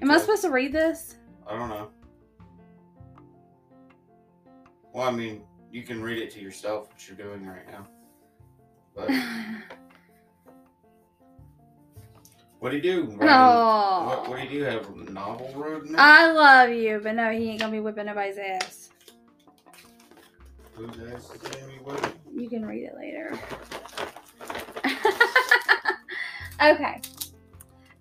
Am 0.02 0.10
I 0.10 0.18
supposed 0.18 0.42
to 0.42 0.50
read 0.50 0.74
this? 0.74 1.18
I 1.48 1.56
don't 1.56 1.70
know. 1.70 1.90
Well, 4.94 5.08
I 5.08 5.12
mean, 5.12 5.44
you 5.72 5.84
can 5.84 6.02
read 6.02 6.18
it 6.18 6.32
to 6.32 6.42
yourself, 6.42 6.90
what 6.90 7.08
you're 7.08 7.18
doing 7.18 7.46
right 7.46 7.68
now. 7.70 7.88
But 8.96 9.10
what 12.62 12.70
do 12.70 12.76
you 12.78 12.82
do? 12.84 13.04
Writing- 13.06 13.28
Oh. 13.30 14.06
What, 14.06 14.30
what 14.30 14.38
do 14.40 14.44
you 14.46 14.60
do? 14.60 14.66
Have 14.66 14.88
a 14.90 15.12
novel 15.12 15.52
road? 15.56 15.88
in? 15.88 15.96
I 15.98 16.32
love 16.32 16.70
you, 16.70 17.00
but 17.04 17.16
no, 17.16 17.32
he 17.32 17.50
ain't 17.50 17.60
gonna 17.60 17.72
be 17.72 17.80
whipping 17.80 18.06
nobody's 18.06 18.38
ass. 18.38 18.90
Whose 20.76 20.96
ass 21.12 21.32
is 21.32 21.42
whipping? 21.84 22.14
You 22.36 22.48
can 22.50 22.64
read 22.66 22.84
it 22.84 22.96
later. 22.96 23.38
okay. 26.64 27.02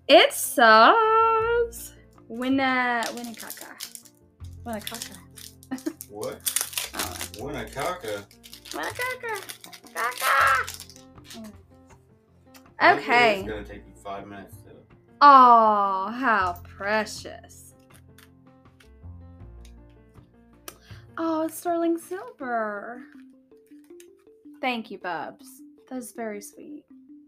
It 0.07 0.31
says 0.31 1.93
Winna 2.27 3.01
Winnacaka. 3.07 3.67
Winnacaka. 4.63 5.17
What? 6.09 6.39
I 6.93 6.99
don't 6.99 7.37
know. 7.39 7.45
Winnacaka. 7.45 8.25
Winnacaka. 8.71 9.41
Kaka. 9.93 10.71
Maybe 11.35 11.49
Okay. 12.81 13.39
It's 13.39 13.47
gonna 13.47 13.63
take 13.63 13.85
you 13.87 13.93
five 14.03 14.27
minutes 14.27 14.55
to. 14.63 14.71
Oh, 15.21 16.11
how 16.17 16.59
precious. 16.63 17.75
Oh, 21.17 21.43
it's 21.43 21.57
sterling 21.57 21.99
silver. 21.99 23.03
Thank 24.61 24.89
you, 24.89 24.97
Bubs. 24.97 25.61
That's 25.89 26.13
very 26.13 26.41
sweet. 26.41 26.83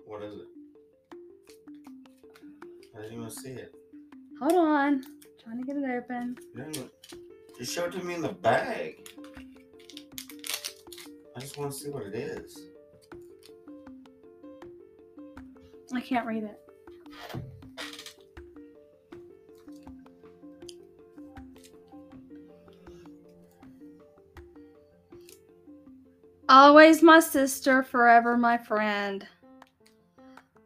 What 0.08 0.24
is 0.24 0.34
it? 0.34 0.48
I 2.98 3.02
didn't 3.02 3.18
even 3.20 3.30
see 3.30 3.52
it. 3.52 3.76
Hold 4.39 4.54
on. 4.54 5.04
Trying 5.44 5.60
to 5.60 5.66
get 5.66 5.78
it 5.78 5.89
open. 5.89 6.38
You 6.56 6.89
Just 7.58 7.74
show 7.74 7.86
it 7.86 7.92
to 7.92 8.04
me 8.04 8.16
in 8.16 8.22
the 8.22 8.30
bag. 8.30 9.08
I 11.36 11.39
just 11.39 11.58
want 11.58 11.72
to 11.72 11.78
see 11.78 11.89
what 11.89 12.04
it 12.04 12.16
is. 12.16 12.68
I 15.93 16.01
can't 16.01 16.25
read 16.25 16.43
it. 16.43 16.60
Always 26.49 27.01
my 27.01 27.19
sister, 27.19 27.84
forever 27.84 28.38
my 28.38 28.58
friend. 28.58 29.25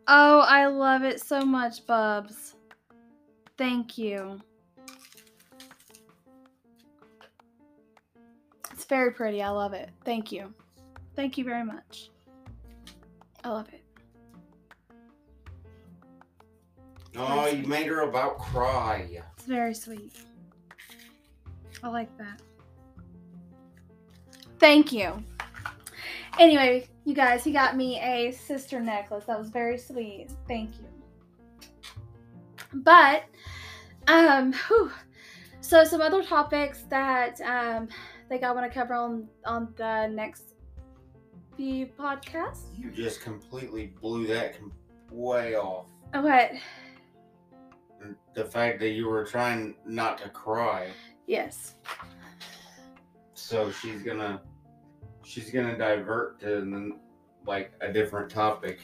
Oh, 0.08 0.40
I 0.40 0.66
love 0.68 1.04
it 1.04 1.22
so 1.22 1.42
much, 1.42 1.86
Bubs. 1.86 2.56
Thank 3.58 3.98
you. 3.98 4.40
It's 8.72 8.86
very 8.86 9.12
pretty. 9.12 9.42
I 9.42 9.50
love 9.50 9.74
it. 9.74 9.90
Thank 10.06 10.32
you. 10.32 10.54
Thank 11.16 11.38
you 11.38 11.44
very 11.44 11.64
much. 11.64 12.10
I 13.44 13.50
love 13.50 13.68
it. 13.74 13.77
Oh, 17.16 17.48
you 17.48 17.66
made 17.68 17.88
her 17.88 18.02
about 18.02 18.40
cry. 18.40 19.08
It's 19.36 19.46
very 19.46 19.74
sweet. 19.74 20.14
I 21.84 21.90
like 21.90 22.16
that. 22.18 22.42
Thank 24.60 24.92
you. 24.92 25.24
Anyway, 26.40 26.88
you 27.06 27.14
guys, 27.14 27.44
he 27.44 27.52
got 27.52 27.76
me 27.76 28.00
a 28.00 28.32
sister 28.32 28.80
necklace. 28.80 29.26
That 29.26 29.40
was 29.40 29.50
very 29.50 29.78
sweet. 29.78 30.28
Thank 30.48 30.72
you. 30.80 30.88
But, 32.74 33.24
um, 34.08 34.54
whew. 34.68 34.92
so 35.62 35.84
some 35.84 36.02
other 36.02 36.24
topics 36.24 36.84
that 36.90 37.40
um, 37.42 37.88
I 38.26 38.30
think 38.30 38.44
I 38.44 38.52
want 38.52 38.72
to 38.72 38.74
cover 38.74 38.94
on 38.94 39.28
on 39.46 39.74
the 39.78 40.08
next 40.08 40.56
few 41.56 41.88
podcasts. 41.88 42.78
You 42.78 42.92
just 42.92 43.22
completely 43.22 43.88
blew 44.02 44.28
that 44.28 44.60
com- 44.60 44.74
way 45.12 45.56
off. 45.56 45.86
What? 46.14 46.52
The 48.38 48.46
fact 48.46 48.80
that 48.82 48.90
you 48.90 49.08
were 49.08 49.26
trying 49.26 49.74
not 49.84 50.20
to 50.20 50.30
cry. 50.30 50.92
Yes. 51.26 51.74
So 53.34 53.72
she's 53.72 54.04
gonna 54.04 54.44
she's 55.24 55.50
gonna 55.50 55.76
divert 55.76 56.40
to 56.42 57.00
like 57.48 57.72
a 57.82 57.92
different 57.92 58.30
topic. 58.30 58.82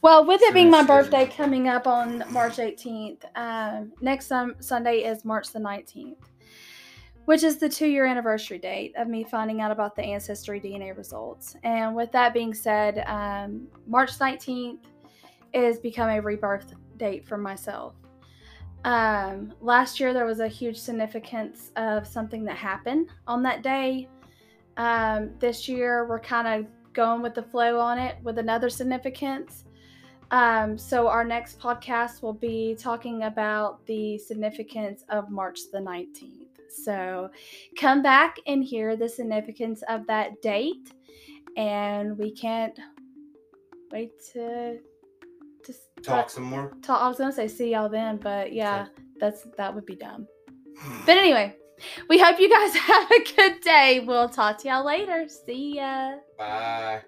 Well, 0.00 0.24
with 0.24 0.40
it 0.42 0.54
being 0.54 0.70
my 0.70 0.84
birthday 0.84 1.26
coming 1.26 1.68
up 1.68 1.86
on 1.86 2.24
March 2.30 2.56
18th, 2.56 3.24
um, 3.36 3.92
next 4.00 4.24
sun- 4.24 4.56
Sunday 4.60 5.04
is 5.04 5.22
March 5.22 5.52
the 5.52 5.58
19th, 5.58 6.24
which 7.26 7.42
is 7.42 7.58
the 7.58 7.68
two 7.68 7.88
year 7.88 8.06
anniversary 8.06 8.58
date 8.58 8.94
of 8.96 9.06
me 9.06 9.22
finding 9.22 9.60
out 9.60 9.70
about 9.70 9.96
the 9.96 10.02
Ancestry 10.02 10.62
DNA 10.62 10.96
results. 10.96 11.56
And 11.62 11.94
with 11.94 12.10
that 12.12 12.32
being 12.32 12.54
said, 12.54 13.04
um, 13.06 13.68
March 13.86 14.18
19th 14.18 14.84
is 15.52 15.78
become 15.78 16.08
a 16.08 16.22
rebirth 16.22 16.72
date 16.96 17.28
for 17.28 17.36
myself. 17.36 17.94
Um, 18.84 19.52
last 19.60 19.98
year, 20.00 20.14
there 20.14 20.24
was 20.24 20.40
a 20.40 20.48
huge 20.48 20.78
significance 20.78 21.72
of 21.76 22.06
something 22.06 22.44
that 22.44 22.56
happened 22.56 23.08
on 23.26 23.42
that 23.42 23.62
day. 23.62 24.08
Um, 24.76 25.30
this 25.38 25.68
year, 25.68 26.06
we're 26.06 26.20
kind 26.20 26.46
of 26.48 26.70
going 26.92 27.22
with 27.22 27.34
the 27.34 27.42
flow 27.42 27.78
on 27.78 27.98
it 27.98 28.16
with 28.22 28.38
another 28.38 28.70
significance. 28.70 29.64
Um, 30.30 30.76
so 30.76 31.08
our 31.08 31.24
next 31.24 31.58
podcast 31.58 32.22
will 32.22 32.34
be 32.34 32.76
talking 32.78 33.24
about 33.24 33.84
the 33.86 34.18
significance 34.18 35.04
of 35.08 35.30
March 35.30 35.58
the 35.72 35.78
19th. 35.78 36.48
So 36.68 37.30
come 37.78 38.02
back 38.02 38.36
and 38.46 38.62
hear 38.62 38.94
the 38.94 39.08
significance 39.08 39.82
of 39.88 40.06
that 40.06 40.42
date. 40.42 40.92
And 41.56 42.16
we 42.18 42.30
can't 42.30 42.78
wait 43.90 44.12
to 44.32 44.78
just 45.66 45.80
Talk 46.02 46.30
some 46.30 46.44
more. 46.44 46.72
talk. 46.82 47.02
I 47.02 47.08
was 47.08 47.18
gonna 47.18 47.32
say 47.32 47.48
see 47.48 47.72
y'all 47.72 47.88
then, 47.88 48.16
but 48.18 48.52
yeah, 48.52 48.86
that's 49.18 49.42
that 49.56 49.74
would 49.74 49.84
be 49.86 49.96
dumb. 49.96 50.26
But 51.06 51.16
anyway, 51.18 51.56
We 52.08 52.18
hope 52.18 52.38
you 52.40 52.48
guys 52.48 52.74
have 52.76 53.10
a 53.10 53.24
good 53.36 53.60
day. 53.60 54.00
We'll 54.06 54.28
talk 54.28 54.58
to 54.58 54.68
y'all 54.68 54.84
later. 54.86 55.26
See 55.28 55.76
ya. 55.76 56.16
Bye. 56.36 57.02